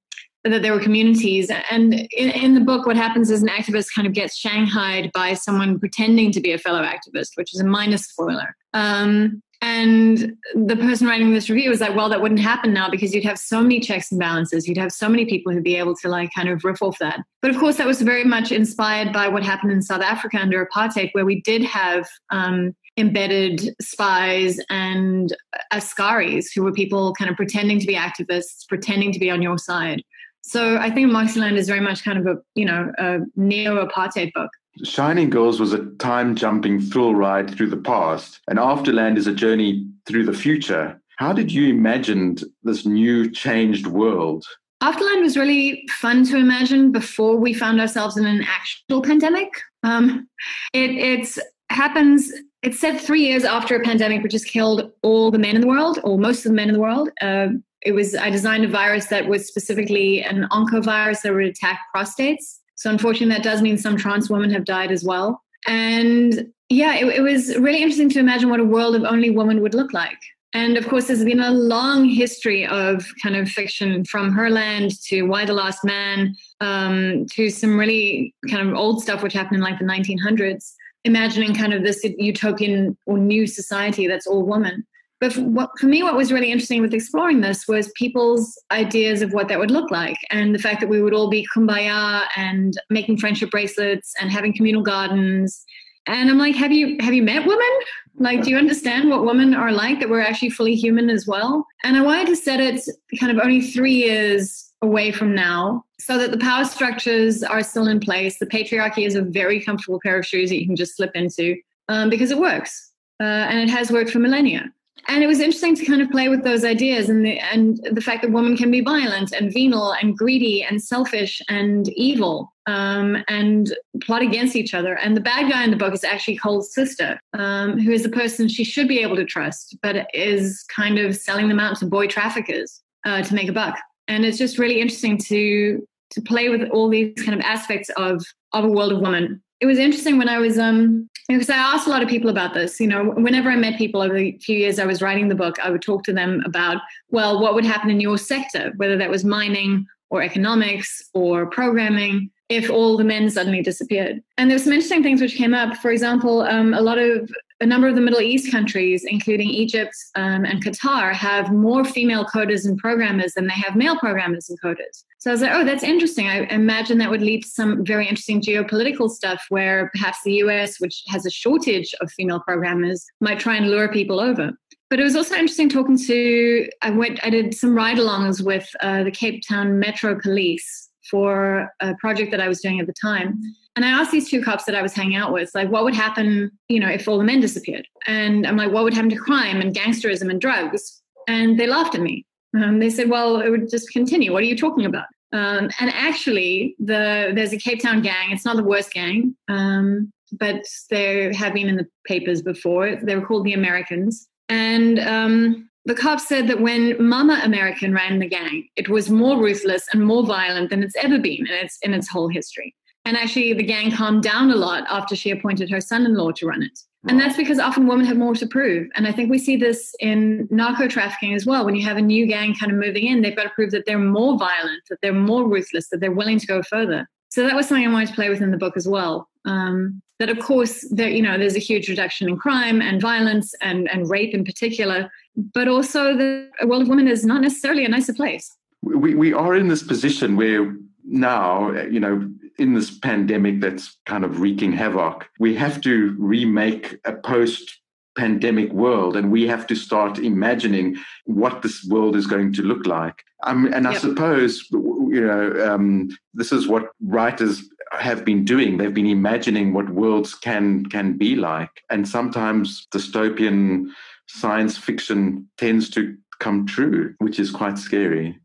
that 0.50 0.62
there 0.62 0.74
were 0.74 0.80
communities. 0.80 1.50
And 1.72 1.94
in, 1.94 2.30
in, 2.32 2.54
the 2.54 2.62
book, 2.62 2.86
what 2.86 2.96
happens 2.96 3.30
is 3.30 3.42
an 3.42 3.50
activist 3.50 3.88
kind 3.96 4.08
of 4.08 4.14
gets 4.14 4.38
shanghaied 4.38 5.12
by 5.14 5.34
someone 5.34 5.80
pretending 5.80 6.32
to 6.32 6.42
be 6.42 6.52
a 6.52 6.58
fellow 6.58 6.84
activist, 6.84 7.32
which 7.36 7.54
is 7.54 7.60
a 7.60 7.66
minor 7.66 7.98
spoiler. 7.98 8.56
Um, 8.74 9.42
and 9.62 10.34
the 10.54 10.76
person 10.76 11.08
writing 11.08 11.34
this 11.34 11.50
review 11.50 11.70
was 11.70 11.82
like, 11.82 11.96
well, 11.96 12.10
that 12.10 12.22
wouldn't 12.22 12.40
happen 12.40 12.74
now 12.74 12.90
because 12.90 13.14
you'd 13.14 13.24
have 13.24 13.40
so 13.40 13.62
many 13.62 13.80
checks 13.80 14.12
and 14.12 14.20
balances. 14.20 14.68
You'd 14.68 14.78
have 14.78 14.92
so 14.92 15.10
many 15.10 15.26
people 15.26 15.52
who'd 15.52 15.64
be 15.64 15.78
able 15.78 15.96
to 15.96 16.10
like 16.10 16.30
kind 16.36 16.48
of 16.48 16.64
riff 16.64 16.82
off 16.82 17.00
that. 17.00 17.22
But 17.42 17.50
of 17.52 17.58
course, 17.58 17.78
that 17.78 17.88
was 17.88 18.02
very 18.02 18.24
much 18.24 18.52
inspired 18.52 19.12
by 19.12 19.28
what 19.28 19.44
happened 19.44 19.72
in 19.72 19.82
South 19.82 20.02
Africa 20.02 20.38
under 20.38 20.64
apartheid, 20.64 21.10
where 21.14 21.26
we 21.26 21.42
did 21.42 21.64
have 21.64 22.08
um, 22.30 22.76
embedded 22.98 23.76
spies 23.82 24.60
and 24.70 25.36
askaris 25.74 26.48
who 26.54 26.64
were 26.64 26.74
people 26.74 27.14
kind 27.14 27.30
of 27.30 27.38
pretending 27.38 27.80
to 27.80 27.88
be 27.88 27.96
activists, 27.96 28.68
pretending 28.68 29.12
to 29.12 29.20
be 29.20 29.30
on 29.30 29.42
your 29.42 29.58
side. 29.58 30.04
So 30.48 30.78
I 30.78 30.90
think 30.90 31.12
Moxyland 31.12 31.58
is 31.58 31.68
very 31.68 31.82
much 31.82 32.06
kind 32.06 32.18
of 32.18 32.26
a, 32.26 32.40
you 32.56 32.64
know, 32.64 32.90
a 32.98 33.20
neo-apartheid 33.36 34.32
book. 34.32 34.50
Shining 34.82 35.30
Girls 35.30 35.60
was 35.60 35.74
a 35.74 35.86
time 35.96 36.36
jumping 36.36 36.80
thrill 36.80 37.16
ride 37.16 37.54
through 37.54 37.70
the 37.70 37.76
past, 37.78 38.40
and 38.48 38.58
Afterland 38.58 39.18
is 39.18 39.28
a 39.28 39.34
journey 39.34 39.86
through 40.06 40.26
the 40.26 40.34
future. 40.34 41.02
How 41.18 41.34
did 41.34 41.52
you 41.52 41.68
imagine 41.68 42.38
this 42.64 42.86
new 42.86 43.30
changed 43.30 43.88
world? 43.88 44.46
Afterland 44.82 45.22
was 45.22 45.36
really 45.36 45.86
fun 46.00 46.24
to 46.28 46.38
imagine 46.38 46.94
before 46.94 47.36
we 47.36 47.54
found 47.54 47.82
ourselves 47.82 48.16
in 48.16 48.26
an 48.26 48.46
actual 48.48 49.02
pandemic. 49.02 49.50
Um, 49.84 50.30
it 50.72 50.92
it's, 50.92 51.38
happens, 51.70 52.32
it's 52.62 52.80
set 52.80 53.02
three 53.02 53.22
years 53.22 53.44
after 53.44 53.76
a 53.76 53.84
pandemic 53.84 54.24
which 54.24 54.34
has 54.34 54.46
killed 54.46 54.92
all 55.02 55.30
the 55.30 55.40
men 55.40 55.56
in 55.56 55.62
the 55.62 55.68
world, 55.68 56.00
or 56.06 56.18
most 56.18 56.46
of 56.46 56.52
the 56.52 56.56
men 56.56 56.70
in 56.70 56.76
the 56.76 56.80
world. 56.80 57.10
Uh, 57.22 57.48
it 57.81 57.91
was 57.94 58.15
I 58.15 58.29
designed 58.29 58.65
a 58.65 58.68
virus 58.68 59.07
that 59.07 59.27
was 59.27 59.47
specifically 59.47 60.24
an 60.24 60.47
oncovirus 60.51 61.21
that 61.21 61.33
would 61.33 61.45
attack 61.45 61.81
prostates. 61.95 62.59
So 62.75 62.89
unfortunately, 62.89 63.35
that 63.35 63.44
does 63.44 63.62
mean 63.62 63.77
some 63.77 63.97
trans 63.97 64.29
women 64.29 64.51
have 64.51 64.65
died 64.65 64.91
as 64.91 65.03
well. 65.03 65.41
And 65.65 66.51
yeah, 66.69 66.95
it, 66.95 67.06
it 67.07 67.21
was 67.21 67.56
really 67.57 67.81
interesting 67.81 68.09
to 68.09 68.19
imagine 68.19 68.50
what 68.50 68.59
a 68.59 68.65
world 68.65 68.95
of 68.95 69.03
only 69.03 69.29
women 69.29 69.62
would 69.62 69.74
look 69.74 69.94
like. 69.94 70.18
And 70.53 70.77
of 70.77 70.88
course, 70.88 71.07
there's 71.07 71.24
been 71.24 71.39
a 71.39 71.51
long 71.51 72.06
history 72.06 72.65
of 72.65 73.06
kind 73.21 73.35
of 73.35 73.50
fiction 73.50 74.06
from 74.06 74.33
Herland 74.33 75.00
to 75.07 75.24
Y 75.24 75.45
the 75.45 75.53
Last 75.53 75.83
Man 75.83 76.35
um, 76.62 77.25
to 77.33 77.50
some 77.50 77.77
really 77.77 78.33
kind 78.50 78.68
of 78.68 78.75
old 78.75 79.01
stuff 79.01 79.21
which 79.21 79.33
happened 79.33 79.57
in 79.57 79.62
like 79.62 79.77
the 79.77 79.85
1900s, 79.85 80.74
imagining 81.03 81.53
kind 81.53 81.74
of 81.74 81.83
this 81.83 82.03
utopian 82.18 82.97
or 83.06 83.18
new 83.18 83.45
society 83.45 84.07
that's 84.07 84.25
all 84.25 84.45
women. 84.45 84.85
But 85.19 85.34
for, 85.34 85.42
what, 85.42 85.72
for 85.80 85.88
me, 85.88 86.04
what 86.04 86.16
was 86.16 86.31
really 86.31 86.52
interesting 86.52 86.81
with 86.81 86.94
exploring 86.94 87.42
this 87.42 87.68
was 87.68 87.92
people's 87.96 88.62
ideas 88.72 89.22
of 89.22 89.34
what 89.34 89.48
that 89.48 89.58
would 89.58 89.72
look 89.72 89.90
like, 89.90 90.18
and 90.30 90.54
the 90.54 90.60
fact 90.60 90.80
that 90.81 90.90
we 90.90 91.02
would 91.02 91.14
all 91.14 91.30
be 91.30 91.48
kumbaya 91.56 92.25
and 92.36 92.80
making 92.90 93.18
friendship 93.18 93.50
bracelets 93.50 94.14
and 94.22 94.31
having 94.31 94.54
communal 94.54 94.84
gardens. 94.84 95.66
And 96.06 96.30
I'm 96.30 96.38
like, 96.38 96.56
have 96.56 96.72
you 96.72 96.98
have 97.00 97.14
you 97.14 97.24
met 97.24 97.48
women? 97.48 97.80
Like, 98.19 98.44
do 98.44 98.50
you 98.50 98.58
understand 98.58 99.10
what 99.10 99.25
women 99.25 99.54
are 99.54 99.72
like? 99.72 100.00
That 100.00 100.10
we're 100.10 100.22
actually 100.22 100.52
fully 100.52 100.75
human 100.75 101.10
as 101.10 101.28
well. 101.28 101.66
And 101.84 101.98
I 101.98 102.02
wanted 102.02 102.28
to 102.28 102.36
set 102.36 102.60
it 102.60 102.81
kind 103.20 103.31
of 103.31 103.44
only 103.44 103.62
three 103.62 103.94
years 103.94 104.72
away 104.81 105.12
from 105.12 105.34
now, 105.34 105.84
so 106.00 106.18
that 106.20 106.30
the 106.30 106.38
power 106.38 106.63
structures 106.63 107.42
are 107.42 107.63
still 107.63 107.88
in 107.88 108.00
place. 108.00 108.38
The 108.38 108.46
patriarchy 108.46 109.06
is 109.06 109.16
a 109.16 109.24
very 109.24 109.60
comfortable 109.60 110.00
pair 110.04 110.20
of 110.20 110.25
shoes 110.25 110.50
that 110.50 110.60
you 110.60 110.68
can 110.68 110.75
just 110.75 110.96
slip 110.96 111.12
into 111.16 111.58
um, 111.90 112.12
because 112.12 112.30
it 112.30 112.38
works, 112.38 112.92
uh, 113.20 113.24
and 113.24 113.60
it 113.60 113.70
has 113.70 113.92
worked 113.92 114.12
for 114.12 114.20
millennia 114.20 114.72
and 115.08 115.24
it 115.24 115.28
was 115.28 115.40
interesting 115.40 115.76
to 115.76 115.86
kind 115.86 116.02
of 116.02 116.10
play 116.10 116.28
with 116.30 116.44
those 116.44 116.66
ideas 116.66 117.10
and 117.10 117.26
the 117.26 117.40
and 117.40 117.80
the 117.92 118.02
fact 118.02 118.22
that 118.22 118.32
women 118.32 118.58
can 118.58 118.72
be 118.72 118.82
violent 118.82 119.32
and 119.32 119.54
venal 119.54 119.94
and 119.94 120.18
greedy 120.18 120.64
and 120.64 120.82
selfish 120.82 121.42
and 121.48 121.90
evil 121.90 122.54
um, 122.68 123.24
and 123.28 123.76
plot 124.02 124.22
against 124.22 124.56
each 124.56 124.74
other. 124.74 124.96
And 124.96 125.16
the 125.16 125.22
bad 125.22 125.50
guy 125.50 125.64
in 125.64 125.72
the 125.72 125.78
book 125.78 125.94
is 125.94 126.04
actually 126.04 126.38
Cole's 126.38 126.74
sister, 126.74 127.20
um, 127.34 127.80
who 127.80 127.92
is 127.92 128.04
the 128.04 128.10
person 128.10 128.48
she 128.48 128.64
should 128.64 128.88
be 128.88 129.00
able 129.00 129.16
to 129.16 129.26
trust, 129.26 129.78
but 129.82 130.08
is 130.14 130.64
kind 130.64 131.00
of 131.00 131.16
selling 131.16 131.48
them 131.48 131.60
out 131.60 131.78
to 131.78 131.86
boy 131.86 132.08
traffickers 132.08 132.82
uh, 133.06 133.22
to 133.24 133.34
make 133.34 133.48
a 133.48 133.54
buck. 133.54 133.80
And 134.08 134.26
it's 134.26 134.38
just 134.38 134.58
really 134.58 134.82
interesting 134.82 135.18
to 135.30 135.88
to 136.10 136.22
play 136.22 136.48
with 136.48 136.70
all 136.70 136.88
these 136.88 137.14
kind 137.18 137.34
of 137.34 137.42
aspects 137.42 137.90
of 137.98 138.24
of 138.54 138.64
a 138.64 138.70
world 138.70 138.92
of 138.92 139.00
women 139.00 139.42
it 139.60 139.66
was 139.66 139.80
interesting 139.80 140.18
when 140.18 140.30
I 140.30 140.40
was 140.40 140.58
um 140.58 141.10
because 141.28 141.50
I 141.50 141.58
asked 141.58 141.88
a 141.88 141.90
lot 141.90 142.04
of 142.04 142.08
people 142.08 142.30
about 142.30 142.54
this. 142.54 142.80
You 142.80 142.88
know, 142.88 143.12
whenever 143.12 143.50
I 143.50 143.56
met 143.56 143.78
people 143.78 144.02
over 144.02 144.14
the 144.14 144.38
few 144.40 144.58
years 144.58 144.80
I 144.80 144.86
was 144.86 145.02
writing 145.02 145.28
the 145.28 145.36
book, 145.36 145.60
I 145.60 145.70
would 145.70 145.82
talk 145.82 146.04
to 146.04 146.14
them 146.14 146.42
about, 146.46 146.78
well, 147.10 147.42
what 147.42 147.54
would 147.54 147.66
happen 147.66 147.90
in 147.90 148.00
your 148.00 148.18
sector, 148.18 148.72
whether 148.77 148.98
that 148.98 149.10
was 149.10 149.25
mining 149.25 149.86
or 150.10 150.22
economics 150.22 151.04
or 151.13 151.46
programming, 151.48 152.32
if 152.48 152.70
all 152.70 152.96
the 152.96 153.04
men 153.04 153.30
suddenly 153.30 153.62
disappeared. 153.62 154.24
And 154.38 154.50
there 154.50 154.56
were 154.56 154.63
some 154.63 154.72
interesting 154.72 155.04
things 155.04 155.20
which 155.20 155.36
came 155.36 155.54
up. 155.54 155.75
For 155.77 155.92
example, 155.92 156.44
um, 156.44 156.74
a 156.74 156.82
lot 156.82 156.98
of 156.98 157.30
a 157.60 157.66
number 157.66 157.88
of 157.88 157.96
the 157.96 158.02
Middle 158.02 158.22
East 158.22 158.52
countries, 158.52 159.04
including 159.06 159.50
Egypt 159.50 159.94
um, 160.16 160.46
and 160.46 160.64
Qatar, 160.64 161.14
have 161.14 161.52
more 161.52 161.84
female 161.84 162.26
coders 162.26 162.66
and 162.66 162.78
programmers 162.78 163.34
than 163.34 163.48
they 163.48 163.54
have 163.54 163.76
male 163.76 163.98
programmers 163.98 164.50
and 164.50 164.60
coders. 164.62 165.04
So 165.20 165.32
I 165.32 165.34
was 165.34 165.42
like, 165.42 165.52
oh, 165.54 165.66
that's 165.66 165.84
interesting. 165.84 166.28
I 166.28 166.42
imagine 166.46 167.00
that 167.00 167.10
would 167.10 167.22
lead 167.22 167.44
to 167.44 167.50
some 167.50 167.84
very 167.84 168.08
interesting 168.08 168.42
geopolitical 168.42 169.10
stuff 169.10 169.44
where 169.50 169.90
perhaps 169.94 170.20
the 170.24 170.34
US, 170.34 170.80
which 170.80 171.04
has 171.08 171.26
a 171.26 171.32
shortage 171.32 171.94
of 172.00 172.12
female 172.12 172.40
programmers, 172.40 173.06
might 173.22 173.40
try 173.40 173.56
and 173.56 173.70
lure 173.70 173.92
people 173.92 174.20
over. 174.20 174.52
But 174.90 175.00
it 175.00 175.04
was 175.04 175.16
also 175.16 175.36
interesting 175.36 175.68
talking 175.68 175.98
to, 175.98 176.70
I 176.82 176.92
went, 176.92 177.20
I 177.24 177.30
did 177.30 177.54
some 177.54 177.76
ride 177.76 177.98
alongs 177.98 178.42
with 178.42 178.70
uh, 178.82 179.04
the 179.04 179.12
Cape 179.12 179.44
Town 179.48 179.80
Metro 179.80 180.18
Police 180.18 180.87
for 181.10 181.72
a 181.80 181.96
project 181.96 182.32
that 182.32 182.42
I 182.42 182.48
was 182.48 182.62
doing 182.62 182.80
at 182.80 182.88
the 182.88 182.94
time. 182.94 183.40
And 183.76 183.86
I 183.86 183.90
asked 183.90 184.12
these 184.12 184.30
two 184.30 184.42
cops 184.42 184.66
that 184.66 184.76
I 184.76 184.82
was 184.82 184.94
hanging 184.94 185.16
out 185.16 185.32
with, 185.32 185.52
like, 185.54 185.70
what 185.70 185.84
would 185.84 185.94
happen, 185.94 186.52
you 186.68 186.80
know, 186.80 186.90
if 186.90 187.08
all 187.08 187.18
the 187.18 187.24
men 187.24 187.40
disappeared? 187.40 187.88
And 188.08 188.46
I'm 188.48 188.58
like, 188.58 188.72
what 188.72 188.84
would 188.84 188.94
happen 188.94 189.10
to 189.12 189.16
crime 189.18 189.62
and 189.62 189.76
gangsterism 189.76 190.30
and 190.30 190.42
drugs? 190.42 191.02
And 191.28 191.60
they 191.60 191.68
laughed 191.68 191.94
at 191.94 192.02
me. 192.02 192.26
Um, 192.56 192.80
they 192.80 192.90
said, 192.90 193.10
well, 193.10 193.40
it 193.42 193.50
would 193.50 193.70
just 193.70 193.92
continue. 193.92 194.34
What 194.34 194.42
are 194.42 194.48
you 194.48 194.58
talking 194.58 194.86
about? 194.86 195.06
Um, 195.34 195.70
and 195.80 195.92
actually, 195.94 196.76
the 196.80 197.32
there's 197.36 197.54
a 197.54 197.58
Cape 197.58 197.82
Town 197.82 198.02
gang. 198.02 198.32
It's 198.32 198.46
not 198.46 198.56
the 198.56 198.64
worst 198.64 198.94
gang, 198.94 199.36
um, 199.50 200.12
but 200.40 200.64
they 200.90 201.34
have 201.34 201.54
been 201.54 201.68
in 201.68 201.76
the 201.76 201.88
papers 202.06 202.42
before. 202.42 202.96
They 202.96 203.16
were 203.16 203.26
called 203.26 203.46
the 203.46 203.54
Americans. 203.54 204.28
And 204.50 205.00
um, 205.00 205.66
the 205.88 205.96
cops 205.96 206.27
said 206.27 206.48
that 206.50 206.60
when 206.60 207.01
Mama 207.01 207.39
American 207.46 207.94
ran 207.94 208.20
the 208.20 208.27
gang, 208.27 208.67
it 208.75 208.89
was 208.89 209.10
more 209.10 209.41
ruthless 209.41 209.88
and 209.94 210.06
more 210.06 210.25
violent 210.25 210.70
than 210.70 210.84
it's 210.84 210.98
ever 210.98 211.17
been 211.17 211.48
in 211.48 211.53
its 211.53 211.79
in 211.82 211.94
its 211.94 212.10
whole 212.10 212.27
history. 212.27 212.75
And 213.06 213.15
actually, 213.15 213.53
the 213.53 213.63
gang 213.63 213.91
calmed 213.91 214.22
down 214.22 214.51
a 214.51 214.56
lot 214.56 214.84
after 214.89 215.15
she 215.15 215.32
appointed 215.32 215.70
her 215.70 215.79
son 215.79 216.06
in 216.06 216.15
law 216.15 216.32
to 216.32 216.46
run 216.46 216.62
it. 216.62 216.77
And 217.08 217.17
that's 217.17 217.38
because 217.38 217.58
often 217.58 217.88
women 217.88 218.06
have 218.06 218.17
more 218.17 218.36
to 218.36 218.46
prove. 218.46 218.89
And 218.96 219.08
I 219.08 219.13
think 219.13 219.32
we 219.32 219.39
see 219.39 219.56
this 219.56 219.96
in 220.01 220.46
narco 220.51 220.89
trafficking 220.89 221.34
as 221.34 221.46
well. 221.46 221.63
When 221.63 221.75
you 221.75 221.86
have 221.86 221.96
a 221.96 222.01
new 222.01 222.25
gang 222.25 222.53
kind 222.53 222.70
of 222.70 222.77
moving 222.77 223.06
in, 223.06 223.22
they've 223.22 223.36
got 223.36 223.44
to 223.44 223.50
prove 223.51 223.72
that 223.72 223.86
they're 223.86 223.98
more 223.98 224.38
violent, 224.38 224.82
that 224.89 225.00
they're 225.01 225.13
more 225.13 225.48
ruthless, 225.48 225.88
that 225.89 226.01
they're 226.01 226.12
willing 226.12 226.38
to 226.38 226.48
go 226.48 226.62
further. 226.63 227.08
So 227.29 227.44
that 227.44 227.56
was 227.56 227.65
something 227.65 227.88
I 227.88 227.94
wanted 227.94 228.10
to 228.10 228.15
play 228.15 228.27
with 228.27 228.41
in 228.41 228.51
the 228.51 228.58
book 228.58 228.75
as 228.75 228.89
well. 228.89 229.29
Um, 229.46 230.01
that 230.20 230.29
of 230.29 230.39
course 230.39 230.86
there 230.89 231.10
you 231.10 231.22
know 231.22 231.38
there's 231.38 231.56
a 231.56 231.60
huge 231.60 231.89
reduction 231.89 232.27
in 232.27 232.38
crime 232.38 232.82
and 232.82 233.01
violence 233.01 233.53
and 233.62 233.89
and 233.89 234.10
rape 234.10 234.34
in 234.34 234.44
particular, 234.44 235.10
but 235.38 235.67
also 235.67 236.17
the 236.17 236.50
world 236.65 236.82
of 236.82 236.88
women 236.89 237.08
is 237.08 237.24
not 237.24 237.41
necessarily 237.41 237.86
a 237.86 237.89
nicer 237.89 238.13
place. 238.13 238.56
We 238.82 239.15
we 239.15 239.34
are 239.34 239.56
in 239.56 239.67
this 239.67 239.84
position 239.84 240.36
where 240.36 240.75
now 241.06 241.72
you 241.84 242.00
know 242.00 242.29
in 242.58 242.74
this 242.74 242.91
pandemic 242.91 243.62
that's 243.62 243.98
kind 244.06 244.25
of 244.25 244.41
wreaking 244.41 244.74
havoc, 244.74 245.29
we 245.39 245.56
have 245.56 245.79
to 245.82 246.15
remake 246.17 246.98
a 247.06 247.13
post 247.13 247.79
pandemic 248.17 248.72
world 248.74 249.15
and 249.15 249.32
we 249.32 249.48
have 249.48 249.67
to 249.67 249.75
start 249.75 250.17
imagining 250.17 250.98
what 251.25 251.62
this 251.62 251.86
world 251.86 252.15
is 252.15 252.25
going 252.25 252.51
to 252.51 252.63
look 252.63 252.88
like 252.88 253.24
um, 253.44 253.72
and 253.72 253.88
i 253.88 253.91
yep. 253.91 254.01
suppose 254.01 254.67
you 254.72 255.24
know 255.24 255.53
um, 255.63 256.10
this 256.34 256.51
is 256.51 256.67
what 256.67 256.89
writers 257.03 257.70
have 257.91 258.25
been 258.25 258.44
doing 258.44 258.77
they've 258.77 258.96
been 258.96 259.06
imagining 259.06 259.72
what 259.72 259.91
worlds 259.91 260.34
can 260.34 260.84
can 260.88 261.15
be 261.15 261.36
like 261.36 261.84
and 261.91 262.10
sometimes 262.10 262.88
dystopian 262.91 263.86
science 264.27 264.77
fiction 264.77 265.48
tends 265.57 265.89
to 265.89 266.17
come 266.39 266.65
true 266.65 267.13
which 267.19 267.39
is 267.39 267.50
quite 267.50 267.77
scary 267.77 268.38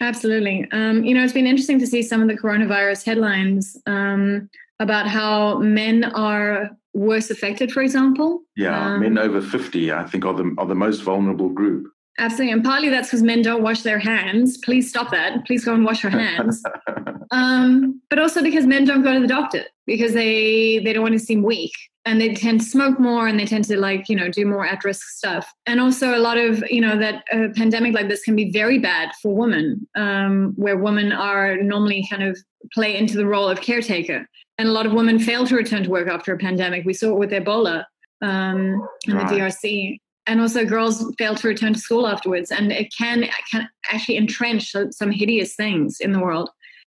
absolutely 0.00 0.68
um, 0.72 1.04
you 1.04 1.14
know 1.14 1.22
it's 1.22 1.32
been 1.32 1.46
interesting 1.46 1.78
to 1.78 1.86
see 1.86 2.02
some 2.02 2.20
of 2.20 2.28
the 2.28 2.36
coronavirus 2.36 3.04
headlines 3.04 3.76
um, 3.86 4.48
about 4.80 5.06
how 5.06 5.58
men 5.58 6.04
are 6.04 6.70
worse 6.94 7.30
affected, 7.30 7.70
for 7.70 7.82
example. 7.82 8.42
Yeah, 8.56 8.94
um, 8.94 9.00
men 9.00 9.18
over 9.18 9.40
50, 9.40 9.92
I 9.92 10.04
think, 10.04 10.24
are 10.24 10.34
the, 10.34 10.54
are 10.58 10.66
the 10.66 10.74
most 10.74 11.02
vulnerable 11.02 11.48
group. 11.48 11.88
Absolutely. 12.18 12.52
And 12.52 12.64
partly 12.64 12.88
that's 12.90 13.08
because 13.08 13.22
men 13.22 13.42
don't 13.42 13.62
wash 13.62 13.82
their 13.82 13.98
hands. 13.98 14.58
Please 14.58 14.88
stop 14.88 15.10
that. 15.10 15.44
Please 15.46 15.64
go 15.64 15.74
and 15.74 15.84
wash 15.84 16.02
your 16.02 16.10
hands. 16.10 16.62
um, 17.30 18.00
but 18.10 18.18
also 18.18 18.42
because 18.42 18.66
men 18.66 18.84
don't 18.84 19.02
go 19.02 19.14
to 19.14 19.20
the 19.20 19.26
doctor 19.26 19.64
because 19.86 20.12
they, 20.12 20.80
they 20.80 20.92
don't 20.92 21.02
want 21.02 21.14
to 21.14 21.18
seem 21.18 21.42
weak 21.42 21.72
and 22.04 22.20
they 22.20 22.34
tend 22.34 22.60
to 22.60 22.66
smoke 22.66 22.98
more 22.98 23.26
and 23.26 23.38
they 23.38 23.46
tend 23.46 23.64
to 23.64 23.78
like, 23.78 24.08
you 24.08 24.16
know, 24.16 24.28
do 24.28 24.44
more 24.44 24.66
at 24.66 24.84
risk 24.84 25.08
stuff. 25.08 25.50
And 25.66 25.80
also 25.80 26.14
a 26.14 26.18
lot 26.18 26.36
of, 26.38 26.62
you 26.70 26.80
know, 26.80 26.98
that 26.98 27.24
a 27.32 27.48
pandemic 27.50 27.94
like 27.94 28.08
this 28.08 28.22
can 28.22 28.36
be 28.36 28.50
very 28.50 28.78
bad 28.78 29.10
for 29.22 29.34
women, 29.34 29.86
um, 29.96 30.52
where 30.56 30.76
women 30.76 31.12
are 31.12 31.56
normally 31.56 32.06
kind 32.10 32.22
of 32.22 32.38
play 32.72 32.96
into 32.96 33.16
the 33.16 33.26
role 33.26 33.48
of 33.48 33.60
caretaker 33.60 34.26
and 34.58 34.68
a 34.68 34.72
lot 34.72 34.84
of 34.84 34.92
women 34.92 35.18
fail 35.18 35.46
to 35.46 35.56
return 35.56 35.84
to 35.84 35.90
work 35.90 36.08
after 36.08 36.34
a 36.34 36.38
pandemic. 36.38 36.84
We 36.84 36.92
saw 36.92 37.12
it 37.12 37.18
with 37.18 37.30
Ebola 37.30 37.84
um, 38.20 38.86
in 39.06 39.14
right. 39.14 39.28
the 39.28 39.36
DRC. 39.36 39.98
And 40.30 40.40
also, 40.40 40.64
girls 40.64 41.04
fail 41.18 41.34
to 41.34 41.48
return 41.48 41.72
to 41.72 41.78
school 41.80 42.06
afterwards, 42.06 42.52
and 42.52 42.70
it 42.70 42.94
can 42.96 43.28
can 43.50 43.68
actually 43.90 44.16
entrench 44.16 44.72
some 44.92 45.10
hideous 45.10 45.56
things 45.56 45.98
in 45.98 46.12
the 46.12 46.20
world 46.20 46.50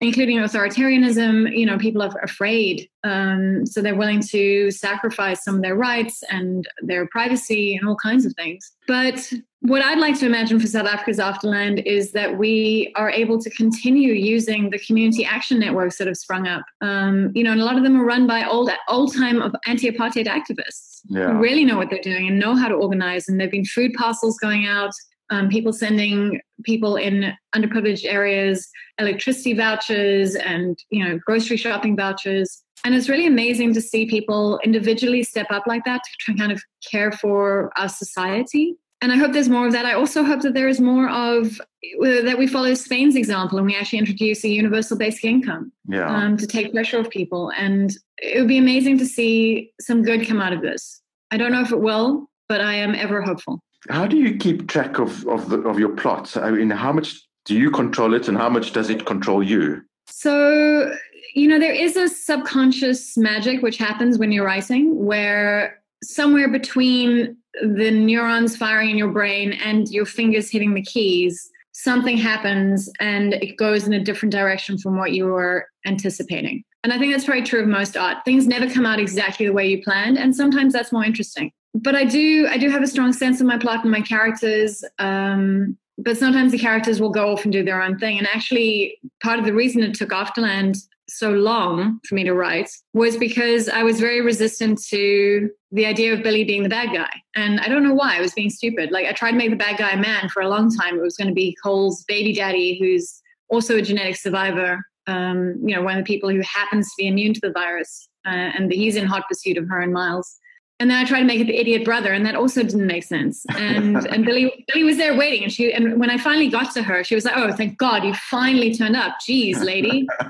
including 0.05 0.37
authoritarianism. 0.37 1.57
You 1.57 1.65
know, 1.65 1.77
people 1.77 2.01
are 2.01 2.11
afraid, 2.21 2.89
um, 3.03 3.65
so 3.65 3.81
they're 3.81 3.95
willing 3.95 4.21
to 4.21 4.71
sacrifice 4.71 5.43
some 5.43 5.55
of 5.55 5.61
their 5.61 5.75
rights 5.75 6.23
and 6.29 6.67
their 6.81 7.07
privacy 7.07 7.75
and 7.75 7.87
all 7.87 7.95
kinds 7.95 8.25
of 8.25 8.33
things. 8.35 8.71
But 8.87 9.31
what 9.61 9.81
I'd 9.81 9.97
like 9.97 10.17
to 10.19 10.25
imagine 10.25 10.59
for 10.59 10.67
South 10.67 10.85
Africa's 10.85 11.17
Afterland 11.17 11.83
is 11.85 12.11
that 12.11 12.37
we 12.37 12.93
are 12.95 13.09
able 13.09 13.41
to 13.41 13.49
continue 13.49 14.13
using 14.13 14.69
the 14.69 14.79
community 14.79 15.25
action 15.25 15.59
networks 15.59 15.97
that 15.97 16.07
have 16.07 16.17
sprung 16.17 16.47
up. 16.47 16.63
Um, 16.81 17.31
you 17.33 17.43
know, 17.43 17.51
and 17.51 17.61
a 17.61 17.65
lot 17.65 17.77
of 17.77 17.83
them 17.83 17.99
are 17.99 18.05
run 18.05 18.27
by 18.27 18.45
old 18.45 18.69
old 18.87 19.15
time 19.15 19.41
of 19.41 19.55
anti-apartheid 19.65 20.27
activists 20.27 21.01
yeah. 21.09 21.31
who 21.31 21.39
really 21.39 21.65
know 21.65 21.77
what 21.77 21.89
they're 21.89 21.99
doing 21.99 22.27
and 22.27 22.39
know 22.39 22.55
how 22.55 22.67
to 22.67 22.75
organize. 22.75 23.27
And 23.27 23.39
there've 23.39 23.51
been 23.51 23.65
food 23.65 23.93
parcels 23.93 24.37
going 24.37 24.65
out 24.67 24.91
um, 25.29 25.49
people 25.49 25.73
sending 25.73 26.39
people 26.63 26.95
in 26.95 27.33
underprivileged 27.55 28.05
areas 28.05 28.69
electricity 28.99 29.53
vouchers 29.53 30.35
and 30.35 30.77
you 30.89 31.03
know 31.03 31.19
grocery 31.25 31.57
shopping 31.57 31.95
vouchers. 31.95 32.63
And 32.85 32.93
it's 32.93 33.09
really 33.09 33.25
amazing 33.25 33.73
to 33.73 33.81
see 33.81 34.05
people 34.05 34.59
individually 34.63 35.23
step 35.23 35.47
up 35.49 35.63
like 35.65 35.83
that 35.85 36.01
to 36.03 36.09
try 36.19 36.35
kind 36.35 36.51
of 36.51 36.61
care 36.89 37.11
for 37.11 37.71
our 37.77 37.89
society. 37.89 38.75
And 39.01 39.11
i 39.11 39.17
hope 39.17 39.33
there's 39.33 39.49
more 39.49 39.67
of 39.67 39.73
that. 39.73 39.85
I 39.85 39.93
also 39.93 40.23
hope 40.23 40.41
that 40.41 40.53
there 40.53 40.67
is 40.67 40.79
more 40.79 41.09
of 41.09 41.59
uh, 41.59 42.21
that 42.21 42.37
we 42.37 42.47
follow 42.47 42.73
spain's 42.73 43.15
example 43.15 43.57
and 43.57 43.67
we 43.67 43.75
actually 43.75 43.99
introduce 43.99 44.43
a 44.43 44.49
universal 44.49 44.97
basic 44.97 45.25
income 45.25 45.71
yeah. 45.87 46.07
um, 46.07 46.37
to 46.37 46.47
take 46.47 46.73
pressure 46.73 46.99
off 46.99 47.09
people. 47.09 47.51
And 47.57 47.91
it 48.17 48.39
would 48.39 48.47
be 48.47 48.57
amazing 48.57 48.97
to 48.99 49.05
see 49.05 49.71
some 49.81 50.03
good 50.03 50.25
come 50.25 50.41
out 50.41 50.53
of 50.53 50.61
this. 50.61 51.01
I 51.31 51.37
don't 51.37 51.51
know 51.51 51.61
if 51.61 51.71
it 51.71 51.81
will 51.81 52.29
but 52.47 52.61
i 52.61 52.73
am 52.73 52.95
ever 52.95 53.21
hopeful 53.21 53.61
how 53.89 54.07
do 54.07 54.17
you 54.17 54.37
keep 54.37 54.67
track 54.67 54.99
of 54.99 55.27
of, 55.27 55.49
the, 55.49 55.59
of 55.61 55.79
your 55.79 55.89
plots? 55.89 56.37
I 56.37 56.51
mean, 56.51 56.69
how 56.69 56.91
much 56.91 57.21
do 57.45 57.55
you 57.55 57.71
control 57.71 58.13
it, 58.13 58.27
and 58.27 58.37
how 58.37 58.49
much 58.49 58.73
does 58.73 58.89
it 58.89 59.05
control 59.05 59.43
you? 59.43 59.81
So 60.07 60.91
you 61.35 61.49
know, 61.49 61.59
there 61.59 61.73
is 61.73 61.97
a 61.97 62.07
subconscious 62.07 63.17
magic 63.17 63.61
which 63.61 63.77
happens 63.77 64.17
when 64.17 64.31
you're 64.31 64.45
writing, 64.45 65.05
where 65.05 65.81
somewhere 66.01 66.49
between 66.49 67.35
the 67.61 67.91
neurons 67.91 68.55
firing 68.55 68.91
in 68.91 68.97
your 68.97 69.11
brain 69.11 69.53
and 69.53 69.89
your 69.89 70.05
fingers 70.05 70.49
hitting 70.49 70.73
the 70.73 70.81
keys, 70.81 71.49
something 71.73 72.17
happens 72.17 72.89
and 72.99 73.33
it 73.33 73.57
goes 73.57 73.85
in 73.85 73.93
a 73.93 74.03
different 74.03 74.31
direction 74.31 74.77
from 74.77 74.97
what 74.97 75.11
you 75.11 75.25
were 75.25 75.67
anticipating. 75.85 76.63
And 76.83 76.93
I 76.93 76.99
think 76.99 77.11
that's 77.11 77.25
very 77.25 77.41
true 77.41 77.61
of 77.61 77.67
most 77.67 77.97
art. 77.97 78.23
Things 78.23 78.47
never 78.47 78.69
come 78.69 78.85
out 78.85 78.99
exactly 78.99 79.45
the 79.45 79.53
way 79.53 79.67
you 79.67 79.83
planned, 79.83 80.17
and 80.17 80.35
sometimes 80.35 80.71
that's 80.71 80.91
more 80.91 81.03
interesting 81.03 81.51
but 81.75 81.93
I 81.93 82.05
do 82.05 82.47
I 82.49 82.57
do 82.57 82.69
have 82.69 82.81
a 82.81 82.87
strong 82.87 83.11
sense 83.11 83.41
of 83.41 83.47
my 83.47 83.57
plot 83.57 83.83
and 83.83 83.91
my 83.91 84.01
characters. 84.01 84.83
Um, 84.97 85.77
but 85.97 86.17
sometimes 86.17 86.51
the 86.51 86.59
characters 86.59 86.99
will 86.99 87.09
go 87.09 87.31
off 87.31 87.43
and 87.43 87.53
do 87.53 87.63
their 87.63 87.81
own 87.81 87.97
thing. 87.97 88.17
And 88.17 88.27
actually, 88.27 88.97
part 89.21 89.39
of 89.39 89.45
the 89.45 89.53
reason 89.53 89.83
it 89.83 89.93
took 89.93 90.09
Afterland 90.09 90.77
so 91.07 91.31
long 91.31 91.99
for 92.07 92.15
me 92.15 92.23
to 92.23 92.33
write 92.33 92.69
was 92.93 93.15
because 93.15 93.69
I 93.69 93.83
was 93.83 93.99
very 93.99 94.21
resistant 94.21 94.81
to 94.89 95.49
the 95.71 95.85
idea 95.85 96.13
of 96.13 96.23
Billie 96.23 96.43
being 96.43 96.63
the 96.63 96.69
bad 96.69 96.93
guy. 96.93 97.21
And 97.35 97.59
I 97.59 97.67
don't 97.67 97.83
know 97.83 97.93
why 97.93 98.17
I 98.17 98.21
was 98.21 98.33
being 98.33 98.49
stupid. 98.49 98.91
Like 98.91 99.05
I 99.05 99.11
tried 99.11 99.31
to 99.31 99.37
make 99.37 99.51
the 99.51 99.55
bad 99.55 99.77
guy 99.77 99.91
a 99.91 99.97
man 99.97 100.29
for 100.29 100.41
a 100.41 100.49
long 100.49 100.73
time. 100.73 100.97
It 100.97 101.01
was 101.01 101.15
going 101.15 101.27
to 101.27 101.33
be 101.33 101.55
Cole's 101.61 102.03
baby 102.05 102.33
daddy, 102.33 102.77
who's 102.79 103.21
also 103.49 103.77
a 103.77 103.81
genetic 103.81 104.15
survivor. 104.15 104.83
Um, 105.07 105.55
you 105.63 105.75
know, 105.75 105.83
one 105.83 105.97
of 105.97 106.03
the 106.03 106.07
people 106.07 106.29
who 106.29 106.41
happens 106.41 106.87
to 106.87 106.93
be 106.97 107.07
immune 107.07 107.33
to 107.35 107.41
the 107.41 107.51
virus, 107.51 108.09
uh, 108.25 108.29
and 108.29 108.71
he's 108.71 108.95
in 108.95 109.05
hot 109.05 109.27
pursuit 109.29 109.57
of 109.57 109.69
her 109.69 109.79
and 109.79 109.93
Miles 109.93 110.39
and 110.79 110.91
then 110.91 110.97
I 110.97 111.07
tried 111.07 111.19
to 111.19 111.25
make 111.25 111.39
it 111.39 111.47
the 111.47 111.57
idiot 111.57 111.85
brother, 111.85 112.11
and 112.11 112.25
that 112.25 112.35
also 112.35 112.61
didn't 112.61 112.85
make 112.85 113.03
sense. 113.03 113.45
And 113.57 114.05
and 114.11 114.25
Billie 114.25 114.65
Billie 114.67 114.83
was 114.83 114.97
there 114.97 115.15
waiting, 115.15 115.43
and 115.43 115.51
she 115.51 115.71
and 115.71 115.99
when 115.99 116.09
I 116.09 116.17
finally 116.17 116.49
got 116.49 116.73
to 116.73 116.83
her, 116.83 117.03
she 117.03 117.15
was 117.15 117.23
like, 117.23 117.37
"Oh, 117.37 117.51
thank 117.53 117.77
God, 117.77 118.03
you 118.03 118.13
finally 118.13 118.73
turned 118.73 118.95
up. 118.95 119.15
Jeez, 119.27 119.63
lady." 119.63 120.07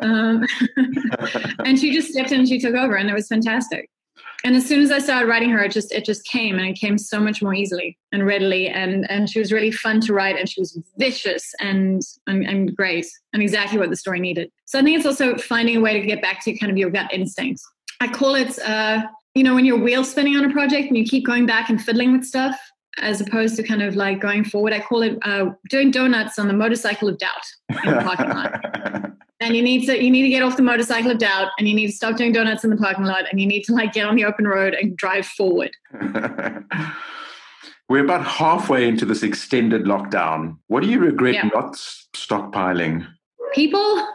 um, 0.00 0.46
and 1.66 1.78
she 1.78 1.92
just 1.92 2.08
stepped 2.08 2.32
in 2.32 2.40
and 2.40 2.48
she 2.48 2.58
took 2.58 2.74
over, 2.74 2.96
and 2.96 3.10
it 3.10 3.14
was 3.14 3.28
fantastic. 3.28 3.90
And 4.44 4.56
as 4.56 4.66
soon 4.66 4.82
as 4.82 4.90
I 4.90 4.98
started 4.98 5.28
writing 5.28 5.50
her, 5.50 5.62
it 5.62 5.72
just 5.72 5.92
it 5.92 6.06
just 6.06 6.24
came, 6.24 6.58
and 6.58 6.66
it 6.66 6.74
came 6.74 6.96
so 6.96 7.20
much 7.20 7.42
more 7.42 7.52
easily 7.52 7.98
and 8.12 8.26
readily, 8.26 8.68
and 8.68 9.08
and 9.10 9.28
she 9.28 9.40
was 9.40 9.52
really 9.52 9.70
fun 9.70 10.00
to 10.02 10.14
write, 10.14 10.38
and 10.38 10.48
she 10.48 10.62
was 10.62 10.80
vicious 10.96 11.52
and 11.60 12.00
and, 12.26 12.44
and 12.44 12.74
great, 12.74 13.06
and 13.34 13.42
exactly 13.42 13.78
what 13.78 13.90
the 13.90 13.96
story 13.96 14.20
needed. 14.20 14.50
So 14.64 14.78
I 14.78 14.82
think 14.82 14.96
it's 14.96 15.06
also 15.06 15.36
finding 15.36 15.76
a 15.76 15.80
way 15.80 16.00
to 16.00 16.06
get 16.06 16.22
back 16.22 16.42
to 16.44 16.58
kind 16.58 16.72
of 16.72 16.78
your 16.78 16.88
gut 16.88 17.12
instincts. 17.12 17.62
I 18.00 18.08
call 18.08 18.36
it. 18.36 18.58
Uh, 18.58 19.02
you 19.34 19.42
know, 19.42 19.54
when 19.54 19.64
you're 19.64 19.78
wheel 19.78 20.04
spinning 20.04 20.36
on 20.36 20.44
a 20.44 20.52
project 20.52 20.88
and 20.88 20.96
you 20.96 21.04
keep 21.04 21.24
going 21.24 21.46
back 21.46 21.70
and 21.70 21.82
fiddling 21.82 22.12
with 22.12 22.24
stuff, 22.24 22.58
as 22.98 23.20
opposed 23.20 23.56
to 23.56 23.62
kind 23.62 23.82
of 23.82 23.96
like 23.96 24.20
going 24.20 24.44
forward, 24.44 24.72
I 24.72 24.80
call 24.80 25.02
it 25.02 25.18
uh, 25.22 25.50
doing 25.70 25.90
donuts 25.90 26.38
on 26.38 26.46
the 26.48 26.52
motorcycle 26.52 27.08
of 27.08 27.18
doubt 27.18 27.44
in 27.84 27.94
the 27.94 28.02
parking 28.02 28.28
lot. 28.28 29.12
and 29.40 29.56
you 29.56 29.62
need 29.62 29.86
to 29.86 30.02
you 30.02 30.10
need 30.10 30.22
to 30.22 30.28
get 30.28 30.42
off 30.42 30.56
the 30.56 30.62
motorcycle 30.62 31.10
of 31.10 31.18
doubt, 31.18 31.48
and 31.58 31.68
you 31.68 31.74
need 31.74 31.88
to 31.88 31.92
stop 31.92 32.16
doing 32.16 32.32
donuts 32.32 32.64
in 32.64 32.70
the 32.70 32.76
parking 32.76 33.04
lot, 33.04 33.24
and 33.30 33.40
you 33.40 33.46
need 33.46 33.62
to 33.64 33.72
like 33.72 33.92
get 33.92 34.06
on 34.06 34.16
the 34.16 34.24
open 34.24 34.46
road 34.46 34.74
and 34.74 34.96
drive 34.96 35.26
forward. 35.26 35.70
We're 37.88 38.04
about 38.04 38.24
halfway 38.24 38.88
into 38.88 39.04
this 39.04 39.22
extended 39.22 39.84
lockdown. 39.84 40.56
What 40.68 40.82
do 40.82 40.88
you 40.88 41.00
regret 41.00 41.34
yeah. 41.34 41.50
not 41.52 41.74
stockpiling? 41.74 43.06
People. 43.54 44.08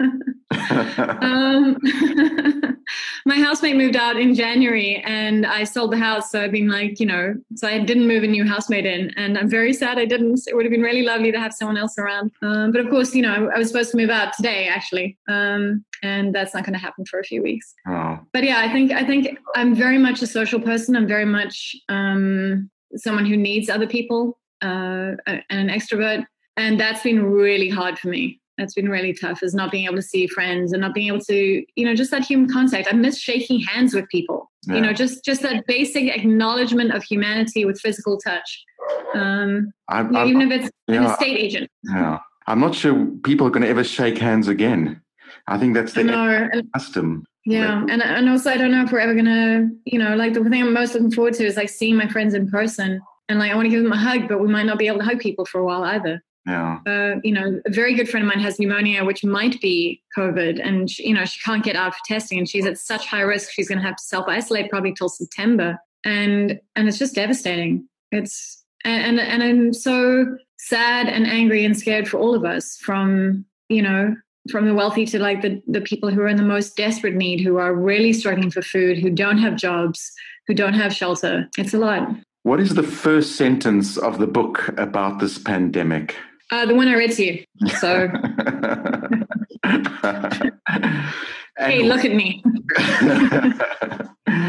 um, 1.20 1.76
my 3.26 3.36
housemate 3.36 3.76
moved 3.76 3.96
out 3.96 4.16
in 4.16 4.34
January 4.34 5.02
and 5.04 5.44
I 5.44 5.64
sold 5.64 5.92
the 5.92 5.98
house. 5.98 6.30
So 6.30 6.42
I've 6.42 6.52
been 6.52 6.68
like, 6.68 7.00
you 7.00 7.06
know, 7.06 7.34
so 7.54 7.68
I 7.68 7.78
didn't 7.80 8.06
move 8.06 8.22
a 8.22 8.26
new 8.26 8.44
housemate 8.44 8.86
in. 8.86 9.10
And 9.16 9.36
I'm 9.36 9.48
very 9.48 9.72
sad 9.72 9.98
I 9.98 10.04
didn't. 10.04 10.40
It 10.46 10.54
would 10.54 10.64
have 10.64 10.70
been 10.70 10.82
really 10.82 11.02
lovely 11.02 11.32
to 11.32 11.40
have 11.40 11.52
someone 11.52 11.76
else 11.76 11.98
around. 11.98 12.32
Um, 12.42 12.72
but 12.72 12.80
of 12.80 12.90
course, 12.90 13.14
you 13.14 13.22
know, 13.22 13.32
I, 13.32 13.56
I, 13.56 13.58
was 13.58 13.68
supposed 13.68 13.90
to 13.90 13.96
move 13.96 14.10
out 14.10 14.32
today 14.34 14.68
actually. 14.68 15.18
Um, 15.28 15.84
and 16.02 16.34
that's 16.34 16.54
not 16.54 16.64
going 16.64 16.74
to 16.74 16.78
happen 16.78 17.04
for 17.04 17.18
a 17.18 17.24
few 17.24 17.42
weeks. 17.42 17.74
Oh. 17.86 18.18
But 18.32 18.44
yeah, 18.44 18.60
I 18.60 18.72
think, 18.72 18.92
I 18.92 19.04
think 19.04 19.38
I'm 19.56 19.74
very 19.74 19.98
much 19.98 20.22
a 20.22 20.26
social 20.26 20.60
person. 20.60 20.96
I'm 20.96 21.08
very 21.08 21.24
much 21.24 21.74
um, 21.88 22.70
someone 22.96 23.26
who 23.26 23.36
needs 23.36 23.68
other 23.68 23.86
people 23.86 24.38
uh, 24.62 25.16
and 25.26 25.42
an 25.50 25.68
extrovert. 25.68 26.24
And 26.56 26.78
that's 26.78 27.02
been 27.02 27.22
really 27.24 27.68
hard 27.68 27.98
for 27.98 28.08
me 28.08 28.40
that's 28.58 28.74
been 28.74 28.88
really 28.88 29.12
tough 29.14 29.42
is 29.42 29.54
not 29.54 29.70
being 29.70 29.86
able 29.86 29.96
to 29.96 30.02
see 30.02 30.26
friends 30.26 30.72
and 30.72 30.82
not 30.82 30.94
being 30.94 31.08
able 31.08 31.20
to 31.20 31.64
you 31.76 31.84
know 31.84 31.94
just 31.94 32.10
that 32.10 32.24
human 32.24 32.50
contact. 32.50 32.88
I 32.90 32.96
miss 32.96 33.18
shaking 33.18 33.60
hands 33.60 33.94
with 33.94 34.08
people. 34.08 34.50
Yeah. 34.66 34.74
you 34.74 34.80
know 34.80 34.92
just 34.92 35.24
just 35.24 35.42
that 35.42 35.66
basic 35.66 36.14
acknowledgement 36.14 36.92
of 36.92 37.02
humanity 37.02 37.64
with 37.64 37.80
physical 37.80 38.18
touch. 38.18 38.64
Um 39.14 39.72
I'm, 39.88 40.14
I'm, 40.14 40.28
even 40.28 40.42
if 40.42 40.60
it's 40.60 40.70
yeah, 40.88 41.04
an 41.04 41.10
estate 41.10 41.38
agent. 41.38 41.70
yeah. 41.84 42.18
I'm 42.48 42.60
not 42.60 42.74
sure 42.74 43.06
people 43.24 43.46
are 43.46 43.50
going 43.50 43.62
to 43.62 43.68
ever 43.68 43.84
shake 43.84 44.16
hands 44.16 44.48
again. 44.48 45.02
I 45.46 45.58
think 45.58 45.74
that's 45.74 45.92
the 45.92 46.64
custom. 46.74 47.24
Yeah, 47.44 47.84
and 47.88 48.02
and 48.02 48.28
also 48.28 48.50
I 48.50 48.56
don't 48.56 48.70
know 48.70 48.84
if 48.84 48.92
we're 48.92 48.98
ever 49.00 49.14
gonna, 49.14 49.68
you 49.84 49.98
know, 49.98 50.16
like 50.16 50.34
the 50.34 50.44
thing 50.44 50.62
I'm 50.62 50.72
most 50.74 50.94
looking 50.94 51.10
forward 51.10 51.34
to 51.34 51.46
is 51.46 51.56
like 51.56 51.68
seeing 51.68 51.96
my 51.96 52.08
friends 52.08 52.34
in 52.34 52.50
person, 52.50 53.00
and 53.28 53.38
like 53.38 53.50
I 53.50 53.54
want 53.54 53.66
to 53.66 53.70
give 53.70 53.82
them 53.82 53.92
a 53.92 53.96
hug, 53.96 54.28
but 54.28 54.40
we 54.40 54.48
might 54.48 54.66
not 54.66 54.78
be 54.78 54.86
able 54.86 54.98
to 54.98 55.04
hug 55.04 55.20
people 55.20 55.46
for 55.46 55.60
a 55.60 55.64
while 55.64 55.84
either. 55.84 56.22
Yeah. 56.48 56.78
Uh, 56.86 57.20
you 57.22 57.32
know, 57.32 57.60
a 57.66 57.70
very 57.70 57.94
good 57.94 58.08
friend 58.08 58.24
of 58.24 58.34
mine 58.34 58.42
has 58.42 58.58
pneumonia, 58.58 59.04
which 59.04 59.22
might 59.22 59.60
be 59.60 60.02
COVID, 60.16 60.66
and 60.66 60.90
she, 60.90 61.08
you 61.08 61.14
know 61.14 61.26
she 61.26 61.38
can't 61.40 61.62
get 61.62 61.76
out 61.76 61.92
for 61.92 62.00
testing, 62.06 62.38
and 62.38 62.48
she's 62.48 62.64
at 62.64 62.78
such 62.78 63.06
high 63.06 63.20
risk. 63.20 63.50
She's 63.50 63.68
going 63.68 63.78
to 63.78 63.84
have 63.84 63.96
to 63.96 64.02
self 64.02 64.26
isolate 64.28 64.70
probably 64.70 64.94
till 64.94 65.10
September, 65.10 65.78
and 66.04 66.58
and 66.74 66.88
it's 66.88 66.98
just 66.98 67.14
devastating. 67.14 67.86
It's 68.12 68.64
and 68.84 69.20
and 69.20 69.42
I'm 69.42 69.74
so 69.74 70.38
sad 70.58 71.06
and 71.08 71.26
angry 71.26 71.66
and 71.66 71.78
scared 71.78 72.08
for 72.08 72.18
all 72.18 72.34
of 72.34 72.46
us 72.46 72.78
from 72.78 73.44
you 73.68 73.82
know 73.82 74.16
from 74.50 74.64
the 74.64 74.72
wealthy 74.72 75.04
to 75.04 75.18
like 75.18 75.42
the, 75.42 75.62
the 75.66 75.82
people 75.82 76.08
who 76.08 76.22
are 76.22 76.28
in 76.28 76.38
the 76.38 76.42
most 76.42 76.74
desperate 76.74 77.14
need, 77.14 77.40
who 77.40 77.58
are 77.58 77.74
really 77.74 78.14
struggling 78.14 78.50
for 78.50 78.62
food, 78.62 78.98
who 78.98 79.10
don't 79.10 79.36
have 79.36 79.56
jobs, 79.56 80.10
who 80.46 80.54
don't 80.54 80.72
have 80.72 80.94
shelter. 80.94 81.46
It's 81.58 81.74
a 81.74 81.78
lot. 81.78 82.08
What 82.44 82.60
is 82.60 82.74
the 82.74 82.82
first 82.82 83.36
sentence 83.36 83.98
of 83.98 84.18
the 84.18 84.26
book 84.26 84.68
about 84.78 85.18
this 85.18 85.36
pandemic? 85.36 86.16
Uh, 86.50 86.64
the 86.66 86.74
one 86.74 86.88
I 86.88 86.94
read 86.94 87.12
to 87.12 87.24
you. 87.24 87.44
So, 87.78 88.08
hey, 91.58 91.82
look 91.82 92.04
at 92.04 92.14
me. 92.14 92.42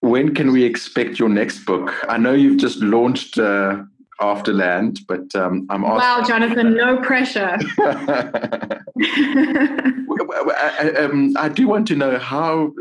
when 0.00 0.34
can 0.34 0.52
we 0.52 0.64
expect 0.64 1.18
your 1.18 1.28
next 1.28 1.66
book? 1.66 1.92
I 2.08 2.16
know 2.16 2.32
you've 2.32 2.56
just 2.58 2.78
launched 2.78 3.38
uh, 3.38 3.82
Afterland, 4.20 5.00
but 5.06 5.34
um, 5.34 5.66
I'm 5.68 5.84
asking. 5.84 5.98
Wow, 5.98 6.22
Jonathan, 6.26 6.74
no 6.74 6.98
pressure. 6.98 7.58
Um, 10.98 11.34
I 11.38 11.48
do 11.48 11.68
want 11.68 11.86
to 11.88 11.96
know 11.96 12.18
how 12.18 12.72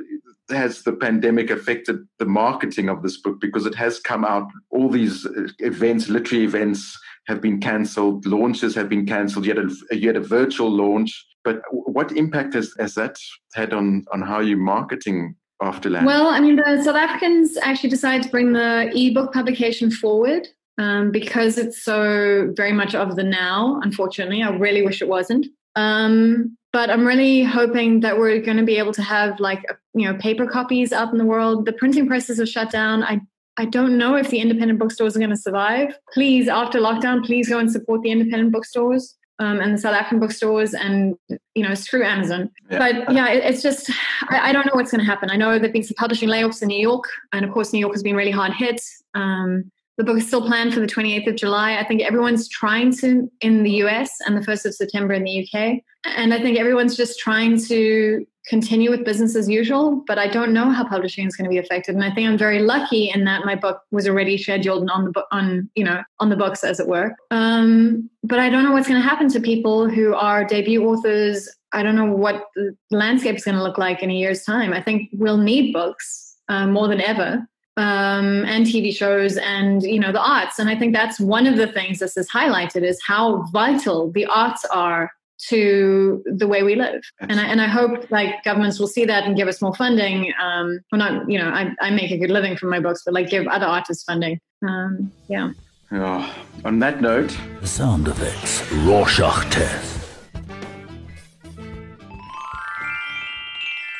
has 0.49 0.83
the 0.83 0.93
pandemic 0.93 1.49
affected 1.49 1.97
the 2.19 2.25
marketing 2.25 2.89
of 2.89 3.03
this 3.03 3.17
book 3.17 3.39
because 3.41 3.65
it 3.65 3.75
has 3.75 3.99
come 3.99 4.23
out 4.25 4.47
all 4.69 4.89
these 4.89 5.25
uh, 5.25 5.47
events 5.59 6.09
literary 6.09 6.45
events 6.45 6.97
have 7.25 7.41
been 7.41 7.59
cancelled 7.59 8.25
launches 8.25 8.73
have 8.75 8.89
been 8.89 9.05
cancelled 9.05 9.45
yet 9.45 9.57
a, 9.57 9.69
had 9.99 10.15
a 10.15 10.21
virtual 10.21 10.69
launch 10.69 11.25
but 11.43 11.61
what 11.71 12.11
impact 12.11 12.53
has, 12.53 12.73
has 12.79 12.95
that 12.95 13.17
had 13.53 13.73
on 13.73 14.05
on 14.13 14.21
how 14.21 14.39
you're 14.39 14.57
marketing 14.57 15.35
afterland 15.61 16.05
well 16.05 16.27
i 16.27 16.39
mean 16.39 16.55
the 16.55 16.83
south 16.83 16.95
africans 16.95 17.57
actually 17.57 17.89
decided 17.89 18.23
to 18.23 18.29
bring 18.29 18.53
the 18.53 18.91
ebook 18.95 19.33
publication 19.33 19.91
forward 19.91 20.47
um, 20.77 21.11
because 21.11 21.57
it's 21.57 21.81
so 21.81 22.51
very 22.55 22.71
much 22.71 22.95
of 22.95 23.15
the 23.15 23.23
now. 23.23 23.79
Unfortunately, 23.83 24.43
I 24.43 24.49
really 24.49 24.83
wish 24.83 25.01
it 25.01 25.07
wasn't. 25.07 25.47
Um, 25.75 26.56
but 26.73 26.89
I'm 26.89 27.05
really 27.05 27.43
hoping 27.43 28.01
that 28.01 28.17
we're 28.17 28.41
going 28.41 28.57
to 28.57 28.63
be 28.63 28.77
able 28.77 28.93
to 28.93 29.01
have 29.01 29.39
like 29.39 29.63
you 29.93 30.05
know 30.05 30.17
paper 30.17 30.45
copies 30.45 30.91
out 30.91 31.11
in 31.11 31.17
the 31.17 31.25
world. 31.25 31.65
The 31.65 31.73
printing 31.73 32.07
presses 32.07 32.39
are 32.39 32.45
shut 32.45 32.71
down. 32.71 33.03
I 33.03 33.21
I 33.57 33.65
don't 33.65 33.97
know 33.97 34.15
if 34.15 34.29
the 34.29 34.39
independent 34.39 34.79
bookstores 34.79 35.15
are 35.15 35.19
going 35.19 35.31
to 35.31 35.37
survive. 35.37 35.97
Please, 36.13 36.47
after 36.47 36.79
lockdown, 36.79 37.25
please 37.25 37.49
go 37.49 37.57
and 37.57 37.71
support 37.71 38.01
the 38.03 38.11
independent 38.11 38.51
bookstores. 38.51 39.15
Um, 39.39 39.59
and 39.59 39.75
the 39.75 39.77
South 39.77 39.93
African 39.93 40.19
bookstores, 40.19 40.73
and 40.73 41.13
you 41.53 41.61
know, 41.61 41.75
screw 41.75 42.03
Amazon. 42.03 42.49
Yeah. 42.71 42.79
But 42.79 43.13
yeah, 43.13 43.29
it, 43.29 43.43
it's 43.43 43.61
just 43.61 43.91
I, 44.29 44.49
I, 44.49 44.51
don't 44.51 44.65
know 44.65 44.71
what's 44.73 44.89
going 44.89 45.05
to 45.05 45.05
happen. 45.05 45.29
I 45.29 45.35
know 45.35 45.59
there've 45.59 45.71
been 45.71 45.83
some 45.83 45.93
publishing 45.93 46.27
layoffs 46.27 46.63
in 46.63 46.69
New 46.69 46.79
York, 46.79 47.03
and 47.33 47.45
of 47.45 47.51
course, 47.51 47.71
New 47.71 47.77
York 47.77 47.93
has 47.93 48.01
been 48.01 48.15
really 48.15 48.31
hard 48.31 48.51
hit. 48.51 48.81
Um, 49.13 49.71
the 49.97 50.03
book 50.03 50.17
is 50.17 50.27
still 50.27 50.45
planned 50.45 50.73
for 50.73 50.79
the 50.79 50.87
28th 50.87 51.27
of 51.27 51.35
July. 51.35 51.77
I 51.77 51.83
think 51.83 52.01
everyone's 52.01 52.47
trying 52.47 52.95
to 52.97 53.29
in 53.41 53.63
the 53.63 53.71
US 53.83 54.11
and 54.25 54.37
the 54.37 54.41
1st 54.41 54.65
of 54.65 54.75
September 54.75 55.13
in 55.13 55.23
the 55.23 55.47
UK. 55.47 55.79
And 56.15 56.33
I 56.33 56.41
think 56.41 56.57
everyone's 56.57 56.95
just 56.95 57.19
trying 57.19 57.61
to 57.63 58.25
continue 58.47 58.89
with 58.89 59.03
business 59.03 59.35
as 59.35 59.49
usual, 59.49 60.03
but 60.07 60.17
I 60.17 60.27
don't 60.27 60.53
know 60.53 60.69
how 60.71 60.87
publishing 60.87 61.27
is 61.27 61.35
going 61.35 61.45
to 61.45 61.49
be 61.49 61.57
affected. 61.57 61.95
And 61.95 62.03
I 62.03 62.13
think 62.13 62.29
I'm 62.29 62.37
very 62.37 62.59
lucky 62.59 63.09
in 63.09 63.25
that 63.25 63.43
my 63.45 63.55
book 63.55 63.81
was 63.91 64.07
already 64.07 64.37
scheduled 64.37 64.81
and 64.81 64.89
on 64.89 65.03
the 65.03 65.11
book 65.11 65.27
on, 65.31 65.69
you 65.75 65.83
know, 65.83 66.01
on 66.19 66.29
the 66.29 66.37
books 66.37 66.63
as 66.63 66.79
it 66.79 66.87
were. 66.87 67.13
Um, 67.29 68.09
but 68.23 68.39
I 68.39 68.49
don't 68.49 68.63
know 68.63 68.71
what's 68.71 68.87
going 68.87 69.01
to 69.01 69.07
happen 69.07 69.27
to 69.29 69.39
people 69.39 69.89
who 69.89 70.15
are 70.15 70.45
debut 70.45 70.83
authors. 70.85 71.49
I 71.73 71.83
don't 71.83 71.95
know 71.95 72.05
what 72.05 72.45
the 72.55 72.75
landscape 72.89 73.35
is 73.35 73.43
going 73.43 73.57
to 73.57 73.63
look 73.63 73.77
like 73.77 74.01
in 74.01 74.09
a 74.09 74.13
year's 74.13 74.43
time. 74.43 74.71
I 74.71 74.81
think 74.81 75.09
we'll 75.11 75.37
need 75.37 75.73
books 75.73 76.37
uh, 76.47 76.67
more 76.67 76.87
than 76.87 77.01
ever 77.01 77.45
um, 77.77 78.43
and 78.45 78.65
TV 78.65 78.93
shows 78.95 79.37
and 79.37 79.83
you 79.83 79.99
know 79.99 80.11
the 80.11 80.21
arts. 80.21 80.57
And 80.57 80.69
I 80.69 80.77
think 80.77 80.93
that's 80.93 81.19
one 81.19 81.45
of 81.45 81.57
the 81.57 81.67
things 81.67 81.99
this 81.99 82.15
has 82.15 82.27
highlighted 82.27 82.83
is 82.83 82.99
how 83.05 83.43
vital 83.51 84.11
the 84.11 84.25
arts 84.25 84.65
are 84.65 85.11
to 85.49 86.23
the 86.25 86.47
way 86.47 86.63
we 86.63 86.75
live. 86.75 87.01
And 87.19 87.39
I, 87.39 87.45
and 87.45 87.61
I 87.61 87.67
hope 87.67 88.09
like 88.11 88.43
governments 88.43 88.79
will 88.79 88.87
see 88.87 89.05
that 89.05 89.23
and 89.23 89.35
give 89.35 89.47
us 89.47 89.61
more 89.61 89.75
funding. 89.75 90.33
Um, 90.41 90.79
well, 90.91 90.99
not 90.99 91.29
you 91.29 91.37
know 91.37 91.49
I, 91.49 91.71
I 91.79 91.91
make 91.91 92.11
a 92.11 92.17
good 92.17 92.31
living 92.31 92.57
from 92.57 92.69
my 92.69 92.79
books, 92.79 93.03
but 93.05 93.13
like 93.13 93.29
give 93.29 93.47
other 93.47 93.65
artists 93.65 94.03
funding. 94.03 94.39
Um, 94.67 95.11
yeah. 95.29 95.51
Yeah. 95.91 96.33
On 96.65 96.79
that 96.79 97.01
note, 97.01 97.37
the 97.61 97.67
sound 97.67 98.07
effects 98.07 98.69
Rorschach 98.71 99.49
test. 99.51 99.97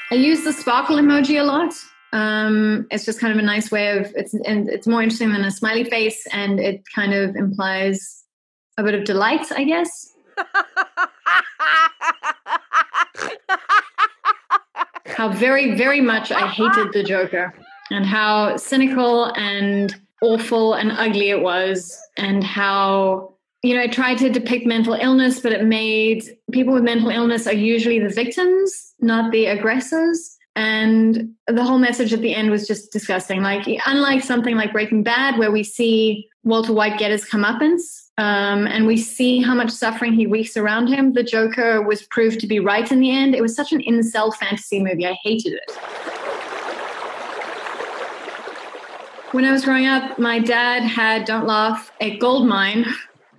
I 0.10 0.16
use 0.16 0.44
the 0.44 0.54
sparkle 0.54 0.98
emoji 0.98 1.40
a 1.40 1.44
lot. 1.44 1.74
Um, 2.14 2.88
it's 2.90 3.06
just 3.06 3.20
kind 3.20 3.34
of 3.34 3.40
a 3.40 3.46
nice 3.46 3.70
way 3.70 3.98
of 3.98 4.12
it's 4.16 4.34
and 4.34 4.70
it's 4.70 4.88
more 4.88 5.04
interesting 5.04 5.32
than 5.32 5.44
a 5.44 5.52
smiley 5.52 5.84
face, 5.84 6.26
and 6.32 6.60
it 6.60 6.84
kind 6.94 7.14
of 7.14 7.36
implies 7.36 8.24
a 8.78 8.84
bit 8.84 8.94
of 8.94 9.04
delight, 9.04 9.46
I 9.52 9.64
guess. 9.64 10.14
how 15.06 15.30
very, 15.30 15.76
very 15.76 16.02
much 16.02 16.32
I 16.32 16.48
hated 16.48 16.94
the 16.94 17.04
Joker, 17.04 17.54
and 17.92 18.06
how 18.06 18.58
cynical 18.58 19.26
and 19.36 19.96
awful 20.22 20.74
and 20.74 20.92
ugly 20.92 21.30
it 21.30 21.42
was, 21.42 22.00
and 22.18 22.44
how 22.44 23.34
you 23.64 23.76
know, 23.76 23.82
I 23.82 23.88
tried 23.88 24.20
to 24.20 24.30
depict 24.30 24.66
mental 24.66 24.94
illness, 24.94 25.40
but 25.40 25.52
it 25.52 25.66
made 25.66 26.24
people 26.52 26.74
with 26.74 26.84
mental 26.84 27.10
illness 27.10 27.48
are 27.48 27.54
usually 27.54 28.00
the 28.00 28.10
victims, 28.10 28.94
not 29.00 29.32
the 29.32 29.48
aggressors. 29.48 30.38
And 30.56 31.34
the 31.48 31.64
whole 31.64 31.78
message 31.78 32.14
at 32.14 32.22
the 32.22 32.34
end 32.34 32.50
was 32.50 32.68
just 32.68 32.92
disgusting. 32.92 33.42
Like, 33.42 33.68
unlike 33.86 34.24
something 34.24 34.56
like 34.56 34.74
Breaking 34.74 35.04
Bad, 35.04 35.38
where 35.38 35.52
we 35.52 35.64
see 35.64 36.28
Walter 36.44 36.74
White 36.74 36.98
get 36.98 37.12
his 37.12 37.30
comeuppance, 37.30 38.07
um, 38.18 38.66
and 38.66 38.88
we 38.88 38.98
see 38.98 39.42
how 39.42 39.54
much 39.54 39.70
suffering 39.70 40.14
he 40.14 40.26
wreaks 40.26 40.58
around 40.58 40.88
him, 40.88 41.14
the 41.14 41.24
Joker 41.24 41.84
was 41.84 42.02
proved 42.04 42.40
to 42.40 42.48
be 42.48 42.60
right 42.60 42.92
in 42.92 43.00
the 43.00 43.12
end. 43.12 43.36
It 43.36 43.42
was 43.42 43.56
such 43.56 43.72
an 43.72 43.82
incel 43.82 44.34
fantasy 44.34 44.82
movie. 44.82 45.06
I 45.06 45.16
hated 45.24 45.54
it. 45.54 45.72
When 49.34 49.46
I 49.46 49.52
was 49.52 49.66
growing 49.66 49.86
up, 49.86 50.18
my 50.18 50.40
dad 50.40 50.82
had, 50.82 51.26
don't 51.26 51.46
laugh, 51.46 51.92
a 52.02 52.18
gold 52.18 52.48
mine 52.48 52.86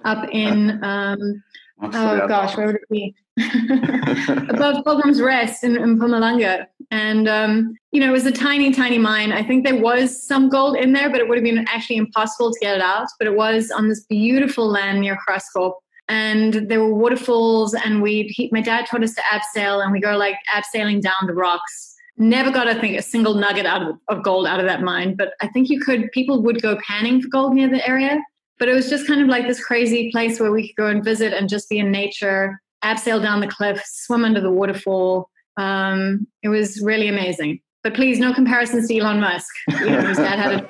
up 0.05 0.29
in, 0.31 0.83
um, 0.85 1.43
oh 1.83 2.27
gosh, 2.27 2.57
where 2.57 2.67
would 2.67 2.77
it 2.77 2.89
be? 2.91 3.15
above 4.49 4.85
Pilgrim's 4.85 5.21
Rest 5.21 5.65
in, 5.65 5.77
in 5.77 5.99
Mpumalanga. 5.99 6.67
And, 6.91 7.29
um, 7.29 7.75
you 7.93 8.01
know, 8.01 8.09
it 8.09 8.13
was 8.13 8.27
a 8.27 8.33
tiny, 8.33 8.73
tiny 8.73 8.99
mine. 8.99 9.33
I 9.33 9.45
think 9.45 9.65
there 9.65 9.81
was 9.81 10.27
some 10.27 10.49
gold 10.49 10.77
in 10.77 10.93
there, 10.93 11.11
but 11.11 11.21
it 11.21 11.29
would 11.29 11.39
have 11.39 11.45
been 11.45 11.65
actually 11.69 11.97
impossible 11.97 12.53
to 12.53 12.59
get 12.61 12.77
it 12.77 12.83
out. 12.83 13.07
But 13.19 13.29
it 13.29 13.37
was 13.37 13.71
on 13.71 13.89
this 13.89 14.05
beautiful 14.05 14.69
land 14.69 15.01
near 15.01 15.19
Graskop. 15.29 15.75
And 16.09 16.55
there 16.71 16.81
were 16.81 16.95
waterfalls, 16.95 17.75
and 17.75 18.07
he, 18.07 18.49
my 18.51 18.63
dad 18.63 18.87
taught 18.87 19.03
us 19.03 19.15
to 19.15 19.23
abseil, 19.31 19.83
and 19.83 19.93
we 19.93 20.01
go 20.01 20.17
like 20.17 20.37
abseiling 20.55 21.03
down 21.03 21.27
the 21.27 21.35
rocks. 21.35 21.95
Never 22.17 22.51
got, 22.51 22.67
I 22.67 22.81
think, 22.81 22.99
a 22.99 23.03
single 23.03 23.35
nugget 23.35 23.67
out 23.67 23.83
of, 23.83 23.97
of 24.09 24.23
gold 24.25 24.47
out 24.47 24.59
of 24.59 24.65
that 24.67 24.81
mine. 24.81 25.17
But 25.17 25.35
I 25.43 25.49
think 25.49 25.69
you 25.69 25.79
could, 25.81 26.11
people 26.13 26.43
would 26.43 26.63
go 26.63 26.79
panning 26.79 27.21
for 27.21 27.29
gold 27.29 27.53
near 27.53 27.69
the 27.69 27.87
area. 27.87 28.19
But 28.59 28.69
it 28.69 28.75
was 28.75 28.91
just 28.91 29.07
kind 29.07 29.21
of 29.21 29.29
like 29.29 29.47
this 29.47 29.63
crazy 29.63 30.11
place 30.11 30.41
where 30.41 30.51
we 30.51 30.69
could 30.69 30.77
go 30.77 30.87
and 30.87 31.05
visit 31.05 31.33
and 31.33 31.49
just 31.49 31.69
be 31.69 31.79
in 31.79 31.91
nature 31.91 32.61
abseil 32.85 33.21
down 33.23 33.41
the 33.41 33.49
cliff, 33.49 33.83
swim 33.85 34.25
under 34.25 34.41
the 34.41 34.51
waterfall. 34.51 35.31
Um, 35.57 36.27
it 36.43 36.49
was 36.49 36.81
really 36.83 37.09
amazing. 37.09 37.61
But 37.83 37.95
please, 37.95 38.19
no 38.19 38.33
comparisons 38.33 38.89
to 38.89 38.99
Elon 38.99 39.21
Musk. 39.21 39.53
You 39.81 39.91
know, 39.91 40.01
his 40.03 40.19
dad 40.19 40.39
had 40.39 40.61
a 40.61 40.67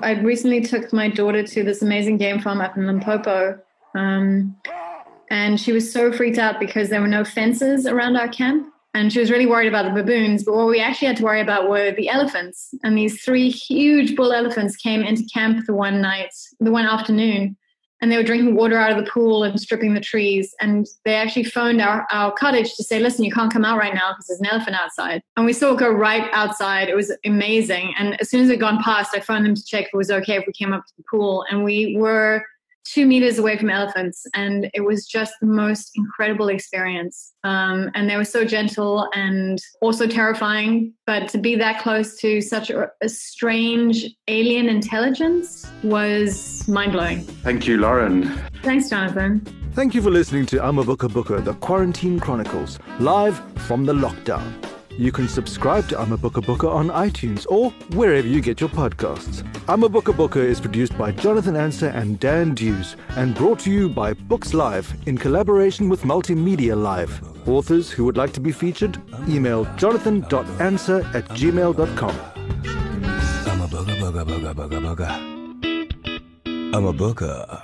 I 0.00 0.20
recently 0.22 0.62
took 0.62 0.92
my 0.92 1.08
daughter 1.08 1.42
to 1.42 1.62
this 1.62 1.80
amazing 1.82 2.16
game 2.16 2.40
farm 2.40 2.60
up 2.60 2.76
in 2.76 2.86
Limpopo. 2.86 3.58
Um, 3.94 4.56
and 5.30 5.60
she 5.60 5.72
was 5.72 5.92
so 5.92 6.12
freaked 6.12 6.38
out 6.38 6.58
because 6.58 6.88
there 6.88 7.00
were 7.00 7.08
no 7.08 7.24
fences 7.24 7.86
around 7.86 8.16
our 8.16 8.28
camp 8.28 8.71
and 8.94 9.12
she 9.12 9.20
was 9.20 9.30
really 9.30 9.46
worried 9.46 9.68
about 9.68 9.84
the 9.84 10.02
baboons. 10.02 10.44
But 10.44 10.54
what 10.54 10.66
we 10.66 10.80
actually 10.80 11.08
had 11.08 11.16
to 11.16 11.24
worry 11.24 11.40
about 11.40 11.68
were 11.68 11.92
the 11.92 12.08
elephants. 12.08 12.74
And 12.82 12.96
these 12.96 13.22
three 13.22 13.48
huge 13.48 14.14
bull 14.16 14.32
elephants 14.32 14.76
came 14.76 15.02
into 15.02 15.24
camp 15.32 15.64
the 15.66 15.74
one 15.74 16.00
night, 16.02 16.32
the 16.60 16.70
one 16.70 16.86
afternoon, 16.86 17.56
and 18.02 18.10
they 18.10 18.16
were 18.16 18.24
drinking 18.24 18.56
water 18.56 18.76
out 18.76 18.90
of 18.90 19.02
the 19.02 19.08
pool 19.10 19.44
and 19.44 19.58
stripping 19.58 19.94
the 19.94 20.00
trees. 20.00 20.54
And 20.60 20.86
they 21.04 21.14
actually 21.14 21.44
phoned 21.44 21.80
our, 21.80 22.06
our 22.10 22.32
cottage 22.32 22.74
to 22.74 22.82
say, 22.82 22.98
listen, 22.98 23.24
you 23.24 23.32
can't 23.32 23.52
come 23.52 23.64
out 23.64 23.78
right 23.78 23.94
now 23.94 24.10
because 24.10 24.26
there's 24.26 24.40
an 24.40 24.46
elephant 24.46 24.76
outside. 24.76 25.22
And 25.36 25.46
we 25.46 25.52
saw 25.52 25.72
it 25.72 25.78
go 25.78 25.88
right 25.88 26.28
outside. 26.32 26.88
It 26.88 26.96
was 26.96 27.16
amazing. 27.24 27.94
And 27.96 28.20
as 28.20 28.28
soon 28.28 28.42
as 28.42 28.50
it 28.50 28.58
gone 28.58 28.82
past, 28.82 29.14
I 29.14 29.20
phoned 29.20 29.46
them 29.46 29.54
to 29.54 29.64
check 29.64 29.84
if 29.84 29.94
it 29.94 29.96
was 29.96 30.10
okay 30.10 30.36
if 30.36 30.44
we 30.46 30.52
came 30.52 30.72
up 30.72 30.84
to 30.84 30.92
the 30.96 31.04
pool. 31.08 31.46
And 31.48 31.62
we 31.62 31.96
were 31.96 32.44
two 32.84 33.06
meters 33.06 33.38
away 33.38 33.56
from 33.56 33.70
elephants, 33.70 34.26
and 34.34 34.70
it 34.74 34.80
was 34.80 35.06
just 35.06 35.34
the 35.40 35.46
most 35.46 35.92
incredible 35.94 36.48
experience. 36.48 37.32
Um, 37.44 37.90
and 37.94 38.08
they 38.08 38.16
were 38.16 38.24
so 38.24 38.44
gentle 38.44 39.08
and 39.14 39.58
also 39.80 40.06
terrifying. 40.06 40.92
But 41.06 41.28
to 41.30 41.38
be 41.38 41.56
that 41.56 41.80
close 41.80 42.16
to 42.20 42.40
such 42.40 42.70
a, 42.70 42.90
a 43.02 43.08
strange 43.08 44.06
alien 44.28 44.68
intelligence 44.68 45.66
was 45.82 46.66
mind 46.68 46.92
blowing. 46.92 47.22
Thank 47.42 47.66
you, 47.66 47.78
Lauren. 47.78 48.24
Thanks, 48.62 48.90
Jonathan. 48.90 49.40
Thank 49.72 49.94
you 49.94 50.02
for 50.02 50.10
listening 50.10 50.46
to 50.46 50.62
I'm 50.62 50.78
a 50.78 50.84
Booker 50.84 51.08
Booker, 51.08 51.40
the 51.40 51.54
Quarantine 51.54 52.20
Chronicles, 52.20 52.78
live 53.00 53.40
from 53.62 53.86
the 53.86 53.94
lockdown. 53.94 54.71
You 54.98 55.10
can 55.10 55.26
subscribe 55.26 55.88
to 55.88 55.98
I'm 55.98 56.12
a 56.12 56.16
Booker 56.16 56.42
Booker 56.42 56.68
on 56.68 56.88
iTunes 56.88 57.46
or 57.48 57.70
wherever 57.96 58.26
you 58.28 58.40
get 58.40 58.60
your 58.60 58.68
podcasts. 58.68 59.42
I'm 59.66 59.84
a 59.84 59.88
Booker 59.88 60.12
Booker 60.12 60.40
is 60.40 60.60
produced 60.60 60.96
by 60.98 61.12
Jonathan 61.12 61.56
Ancer 61.56 61.88
and 61.88 62.20
Dan 62.20 62.54
Dews 62.54 62.96
and 63.10 63.34
brought 63.34 63.60
to 63.60 63.70
you 63.70 63.88
by 63.88 64.12
Books 64.12 64.52
Live 64.52 64.92
in 65.06 65.16
collaboration 65.16 65.88
with 65.88 66.02
Multimedia 66.02 66.76
Live. 66.80 67.20
Authors 67.48 67.90
who 67.90 68.04
would 68.04 68.16
like 68.16 68.32
to 68.34 68.40
be 68.40 68.52
featured, 68.52 69.00
email 69.28 69.64
jonathan.answer 69.76 70.98
at 71.14 71.26
gmail.com. 71.30 72.16
I'm 73.46 73.60
a 73.62 73.68
booker, 73.68 73.96
booker, 73.98 74.24
booker, 74.24 74.54
booker, 74.54 74.80
booker. 74.80 75.32
I'm 76.74 76.84
a 76.84 76.92
booker. 76.92 77.62